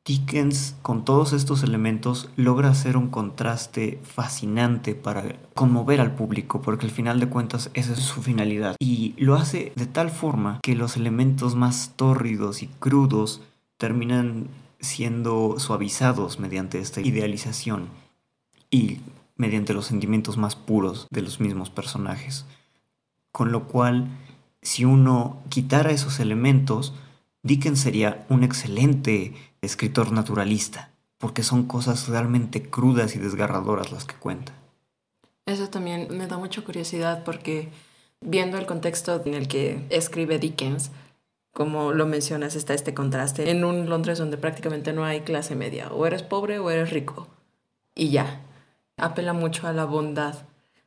Dickens 0.05 0.75
con 0.81 1.05
todos 1.05 1.33
estos 1.33 1.63
elementos 1.63 2.29
logra 2.35 2.69
hacer 2.69 2.97
un 2.97 3.09
contraste 3.09 3.99
fascinante 4.03 4.93
para 4.93 5.35
conmover 5.53 6.01
al 6.01 6.15
público, 6.15 6.61
porque 6.61 6.85
al 6.85 6.91
final 6.91 7.19
de 7.19 7.29
cuentas 7.29 7.71
esa 7.73 7.93
es 7.93 7.99
su 7.99 8.21
finalidad. 8.21 8.75
Y 8.79 9.13
lo 9.17 9.35
hace 9.35 9.71
de 9.75 9.85
tal 9.85 10.09
forma 10.09 10.59
que 10.61 10.75
los 10.75 10.97
elementos 10.97 11.55
más 11.55 11.93
tórridos 11.95 12.61
y 12.61 12.67
crudos 12.67 13.41
terminan 13.77 14.47
siendo 14.81 15.59
suavizados 15.59 16.39
mediante 16.39 16.79
esta 16.79 17.01
idealización. 17.01 17.87
Y 18.69 18.99
mediante 19.39 19.73
los 19.73 19.85
sentimientos 19.85 20.37
más 20.37 20.55
puros 20.55 21.07
de 21.09 21.23
los 21.23 21.39
mismos 21.39 21.71
personajes. 21.71 22.45
Con 23.31 23.51
lo 23.51 23.67
cual, 23.67 24.09
si 24.61 24.85
uno 24.85 25.41
quitara 25.49 25.91
esos 25.91 26.19
elementos, 26.19 26.93
Dickens 27.41 27.79
sería 27.79 28.25
un 28.29 28.43
excelente 28.43 29.33
escritor 29.61 30.11
naturalista, 30.11 30.91
porque 31.17 31.41
son 31.41 31.63
cosas 31.63 32.09
realmente 32.09 32.69
crudas 32.69 33.15
y 33.15 33.19
desgarradoras 33.19 33.93
las 33.93 34.03
que 34.03 34.15
cuenta. 34.15 34.53
Eso 35.45 35.69
también 35.69 36.09
me 36.11 36.27
da 36.27 36.37
mucha 36.37 36.61
curiosidad 36.61 37.23
porque 37.23 37.69
viendo 38.19 38.57
el 38.57 38.65
contexto 38.65 39.21
en 39.25 39.33
el 39.33 39.47
que 39.47 39.85
escribe 39.89 40.37
Dickens, 40.37 40.91
como 41.53 41.93
lo 41.93 42.05
mencionas, 42.05 42.55
está 42.55 42.73
este 42.73 42.93
contraste 42.93 43.51
en 43.51 43.63
un 43.63 43.89
Londres 43.89 44.17
donde 44.17 44.37
prácticamente 44.37 44.91
no 44.91 45.05
hay 45.05 45.21
clase 45.21 45.55
media, 45.55 45.91
o 45.93 46.05
eres 46.05 46.23
pobre 46.23 46.59
o 46.59 46.69
eres 46.69 46.89
rico, 46.89 47.27
y 47.95 48.09
ya. 48.09 48.41
Apela 48.99 49.33
mucho 49.33 49.67
a 49.67 49.73
la 49.73 49.85
bondad, 49.85 50.35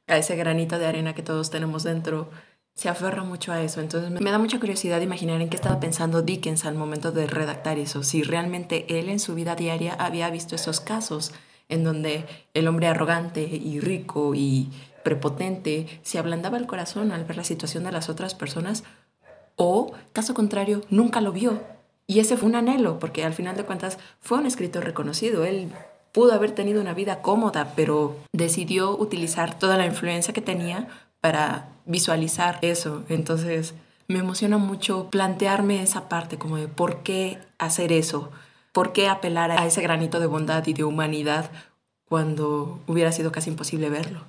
a 0.07 0.17
ese 0.17 0.37
granito 0.37 0.79
de 0.79 0.87
arena 0.87 1.15
que 1.15 1.23
todos 1.23 1.51
tenemos 1.51 1.83
dentro, 1.83 2.31
se 2.75 2.89
aferra 2.89 3.25
mucho 3.25 3.53
a 3.53 3.63
eso. 3.63 3.81
Entonces 3.81 4.11
me 4.11 4.31
da 4.31 4.39
mucha 4.39 4.59
curiosidad 4.59 5.01
imaginar 5.01 5.41
en 5.41 5.49
qué 5.49 5.57
estaba 5.57 5.81
pensando 5.81 6.23
Dickens 6.23 6.65
al 6.65 6.75
momento 6.75 7.13
de 7.13 7.27
redactar 7.27 7.79
eso, 7.79 8.03
si 8.03 8.23
realmente 8.23 8.99
él 8.99 9.09
en 9.09 9.21
su 9.21 9.35
vida 9.35 9.55
diaria 9.55 9.95
había 9.95 10.31
visto 10.31 10.55
esos 10.55 10.81
casos 10.81 11.33
en 11.69 11.85
donde 11.85 12.27
el 12.55 12.69
hombre 12.69 12.87
arrogante 12.87 13.43
y 13.43 13.81
rico 13.81 14.35
y 14.35 14.71
prepotente 15.03 16.01
se 16.03 16.19
ablandaba 16.19 16.59
el 16.59 16.67
corazón 16.67 17.13
al 17.13 17.25
ver 17.25 17.37
la 17.37 17.45
situación 17.45 17.85
de 17.85 17.93
las 17.93 18.09
otras 18.09 18.35
personas 18.35 18.85
o, 19.57 19.93
caso 20.13 20.35
contrario, 20.35 20.83
nunca 20.91 21.21
lo 21.21 21.33
vio. 21.33 21.61
Y 22.07 22.21
ese 22.21 22.37
fue 22.37 22.49
un 22.49 22.57
anhelo, 22.57 22.99
porque 22.99 23.25
al 23.25 23.33
final 23.33 23.57
de 23.57 23.65
cuentas 23.65 23.99
fue 24.21 24.39
un 24.39 24.47
escritor 24.47 24.85
reconocido. 24.85 25.45
Él 25.45 25.71
pudo 26.13 26.33
haber 26.33 26.53
tenido 26.53 26.81
una 26.81 26.95
vida 26.95 27.23
cómoda, 27.23 27.73
pero 27.75 28.17
decidió 28.33 28.97
utilizar 28.97 29.59
toda 29.59 29.77
la 29.77 29.87
influencia 29.87 30.35
que 30.35 30.43
tenía 30.43 30.89
para 31.21 31.69
visualizar 31.87 32.59
eso. 32.63 33.03
Entonces 33.09 33.75
me 34.09 34.19
emociona 34.19 34.59
mucho 34.59 35.09
plantearme 35.11 35.83
esa 35.83 36.09
parte, 36.09 36.39
como 36.39 36.57
de 36.57 36.69
por 36.69 37.03
qué 37.03 37.39
hacer 37.59 37.93
eso, 37.93 38.31
por 38.73 38.93
qué 38.93 39.09
apelar 39.09 39.51
a 39.51 39.67
ese 39.67 39.83
granito 39.83 40.21
de 40.21 40.27
bondad 40.27 40.67
y 40.67 40.75
de 40.75 40.85
humanidad 40.85 41.51
cuando 42.05 42.81
hubiera 42.87 43.11
sido 43.11 43.33
casi 43.33 43.51
imposible 43.51 43.89
verlo. 43.89 44.21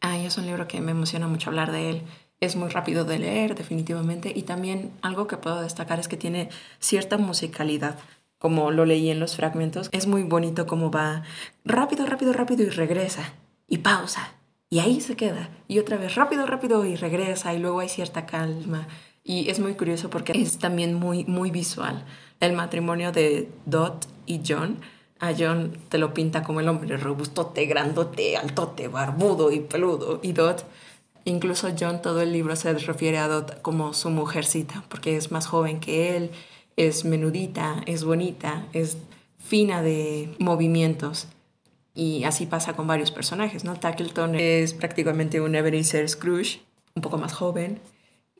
Ay, 0.00 0.26
es 0.26 0.36
un 0.38 0.46
libro 0.46 0.68
que 0.68 0.80
me 0.80 0.92
emociona 0.92 1.26
mucho 1.26 1.50
hablar 1.50 1.72
de 1.72 1.90
él. 1.90 2.02
Es 2.40 2.54
muy 2.54 2.68
rápido 2.68 3.04
de 3.04 3.18
leer, 3.18 3.56
definitivamente, 3.56 4.32
y 4.34 4.42
también 4.42 4.92
algo 5.02 5.26
que 5.26 5.36
puedo 5.36 5.60
destacar 5.60 5.98
es 5.98 6.06
que 6.06 6.16
tiene 6.16 6.50
cierta 6.78 7.18
musicalidad. 7.18 7.98
Como 8.38 8.70
lo 8.70 8.84
leí 8.84 9.10
en 9.10 9.20
los 9.20 9.36
fragmentos, 9.36 9.88
es 9.92 10.06
muy 10.06 10.22
bonito 10.22 10.66
cómo 10.66 10.90
va 10.90 11.24
rápido, 11.64 12.06
rápido, 12.06 12.32
rápido 12.32 12.62
y 12.62 12.70
regresa, 12.70 13.34
y 13.66 13.78
pausa, 13.78 14.34
y 14.70 14.78
ahí 14.78 15.00
se 15.00 15.16
queda, 15.16 15.50
y 15.66 15.78
otra 15.78 15.96
vez 15.96 16.14
rápido, 16.14 16.46
rápido 16.46 16.84
y 16.84 16.96
regresa, 16.96 17.54
y 17.54 17.58
luego 17.58 17.80
hay 17.80 17.88
cierta 17.88 18.26
calma. 18.26 18.86
Y 19.24 19.50
es 19.50 19.58
muy 19.58 19.74
curioso 19.74 20.08
porque 20.08 20.32
es 20.32 20.58
también 20.58 20.94
muy, 20.94 21.24
muy 21.24 21.50
visual. 21.50 22.04
El 22.40 22.54
matrimonio 22.54 23.12
de 23.12 23.50
Dot 23.66 24.06
y 24.24 24.40
John 24.46 24.78
a 25.20 25.32
John 25.36 25.76
te 25.88 25.98
lo 25.98 26.14
pinta 26.14 26.42
como 26.42 26.60
el 26.60 26.68
hombre 26.68 26.96
robustote, 26.96 27.66
grandote, 27.66 28.36
altote, 28.36 28.88
barbudo 28.88 29.50
y 29.50 29.60
peludo. 29.60 30.20
Y 30.22 30.32
Dot, 30.32 30.64
incluso 31.24 31.68
John 31.78 32.00
todo 32.02 32.20
el 32.20 32.32
libro 32.32 32.54
se 32.56 32.72
refiere 32.74 33.18
a 33.18 33.28
Dot 33.28 33.60
como 33.62 33.94
su 33.94 34.10
mujercita, 34.10 34.84
porque 34.88 35.16
es 35.16 35.32
más 35.32 35.46
joven 35.46 35.80
que 35.80 36.16
él, 36.16 36.30
es 36.78 37.04
menudita, 37.04 37.82
es 37.86 38.04
bonita, 38.04 38.64
es 38.72 38.96
fina 39.36 39.82
de 39.82 40.34
movimientos. 40.38 41.26
Y 41.94 42.22
así 42.22 42.46
pasa 42.46 42.74
con 42.74 42.86
varios 42.86 43.10
personajes, 43.10 43.64
¿no? 43.64 43.74
Tackleton 43.74 44.36
es 44.36 44.74
prácticamente 44.74 45.40
un 45.40 45.56
Ebenezer 45.56 46.08
Scrooge, 46.08 46.60
un 46.94 47.02
poco 47.02 47.18
más 47.18 47.32
joven. 47.32 47.80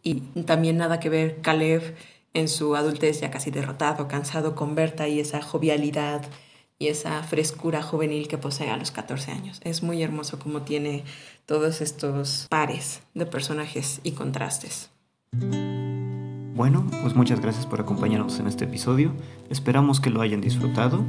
Y 0.05 0.21
también 0.47 0.77
nada 0.77 1.01
que 1.01 1.09
ver 1.09 1.41
Caleb 1.41 1.97
en 2.33 2.49
su 2.49 2.77
adultez 2.77 3.21
ya 3.21 3.33
casi 3.33 3.51
derrotado, 3.51 4.07
cansado 4.07 4.55
con 4.55 4.77
Berta 4.77 5.09
y 5.09 5.19
esa 5.19 5.43
jovialidad 5.43 6.23
y 6.79 6.87
esa 6.87 7.21
frescura 7.25 7.83
juvenil 7.83 8.29
que 8.29 8.39
posee 8.39 8.71
a 8.71 8.77
los 8.77 8.93
14 8.93 9.33
años. 9.33 9.61
Es 9.65 9.83
muy 9.83 10.01
hermoso 10.05 10.39
como 10.39 10.63
tiene 10.63 11.03
todos 11.45 11.81
estos 11.81 12.47
pares 12.49 13.01
de 13.15 13.27
personajes 13.27 14.01
y 14.05 14.13
contrastes. 14.13 14.91
Bueno, 16.59 16.85
pues 17.03 17.15
muchas 17.15 17.41
gracias 17.41 17.67
por 17.67 17.81
acompañarnos 17.81 18.41
en 18.41 18.49
este 18.49 18.65
episodio. 18.65 19.13
Esperamos 19.49 20.01
que 20.01 20.11
lo 20.11 20.23
hayan 20.23 20.41
disfrutado 20.41 21.05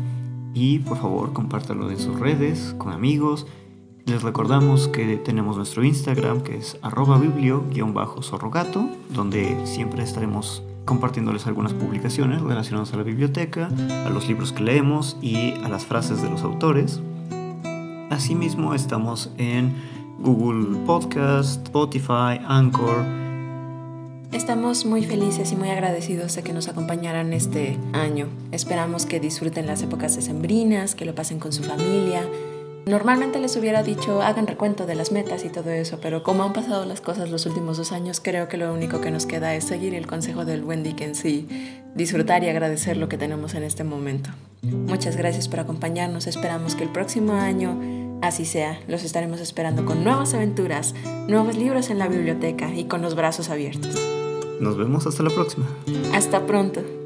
y 0.54 0.78
por 0.78 0.98
favor 0.98 1.34
compártalo 1.34 1.90
en 1.90 1.98
sus 1.98 2.20
redes, 2.20 2.76
con 2.78 2.94
amigos. 2.94 3.48
Les 4.06 4.22
recordamos 4.22 4.88
que 4.90 5.18
tenemos 5.18 5.58
nuestro 5.58 5.84
Instagram 5.84 6.42
que 6.42 6.58
es 6.58 6.78
arroba 6.84 7.18
biblio-zorrogato, 7.18 8.88
donde 9.10 9.66
siempre 9.66 10.04
estaremos 10.04 10.62
compartiéndoles 10.86 11.48
algunas 11.48 11.74
publicaciones 11.74 12.44
relacionadas 12.44 12.94
a 12.94 12.98
la 12.98 13.04
biblioteca, 13.04 13.72
a 14.06 14.10
los 14.12 14.28
libros 14.28 14.54
que 14.54 14.62
leemos 14.62 15.18
y 15.20 15.56
a 15.64 15.68
las 15.68 15.84
frases 15.84 16.22
de 16.22 16.30
los 16.30 16.44
autores. 16.44 17.02
Asimismo 18.12 18.76
estamos 18.76 19.32
en 19.40 19.74
Google 20.20 20.78
Podcast, 20.86 21.66
Spotify, 21.66 22.40
Anchor. 22.48 23.29
Estamos 24.32 24.86
muy 24.86 25.04
felices 25.04 25.52
y 25.52 25.56
muy 25.56 25.70
agradecidos 25.70 26.36
de 26.36 26.44
que 26.44 26.54
nos 26.54 26.68
acompañaran 26.68 27.34
este 27.34 27.78
año. 27.94 28.28
Esperamos 28.52 29.06
que 29.06 29.20
disfruten 29.20 29.66
las 29.66 29.82
épocas 29.82 30.16
decembrinas, 30.16 30.96
que 30.96 31.06
lo 31.06 31.16
pasen 31.16 31.40
con 31.40 31.52
su 31.52 31.64
familia, 31.64 32.24
Normalmente 32.90 33.38
les 33.40 33.56
hubiera 33.56 33.84
dicho 33.84 34.24
hagan 34.24 34.48
recuento 34.48 34.88
de 34.88 34.96
las 34.96 35.12
metas 35.12 35.46
y 35.46 35.50
todo 35.50 35.70
eso, 35.70 36.00
pero 36.02 36.24
como 36.24 36.44
han 36.44 36.54
pasado 36.54 36.86
las 36.86 37.02
cosas 37.02 37.30
los 37.30 37.46
últimos 37.46 37.78
dos 37.78 37.92
años, 37.92 38.20
creo 38.20 38.48
que 38.48 38.58
lo 38.58 38.74
único 38.74 39.00
que 39.00 39.12
nos 39.12 39.28
queda 39.28 39.54
es 39.54 39.66
seguir 39.66 39.94
el 39.94 40.08
consejo 40.08 40.44
del 40.44 40.64
buen 40.64 40.82
Dickens 40.82 41.24
y 41.24 41.48
disfrutar 41.94 42.44
y 42.44 42.50
agradecer 42.50 42.98
lo 42.98 43.08
que 43.08 43.20
tenemos 43.20 43.54
en 43.54 43.62
este 43.62 43.84
momento. 43.84 44.32
Muchas 44.64 45.18
gracias 45.18 45.48
por 45.48 45.60
acompañarnos, 45.60 46.26
esperamos 46.26 46.74
que 46.74 46.84
el 46.84 46.90
próximo 46.90 47.34
año 47.34 47.80
así 48.22 48.46
sea, 48.46 48.80
los 48.88 49.04
estaremos 49.04 49.40
esperando 49.40 49.86
con 49.86 50.04
nuevas 50.04 50.34
aventuras, 50.34 50.94
nuevos 51.28 51.56
libros 51.56 51.90
en 51.90 52.00
la 52.00 52.08
biblioteca 52.08 52.74
y 52.74 52.86
con 52.86 53.02
los 53.02 53.16
brazos 53.16 53.50
abiertos. 53.50 53.96
Nos 54.60 54.78
vemos 54.78 55.08
hasta 55.08 55.24
la 55.24 55.30
próxima. 55.30 55.66
Hasta 56.14 56.46
pronto. 56.46 56.99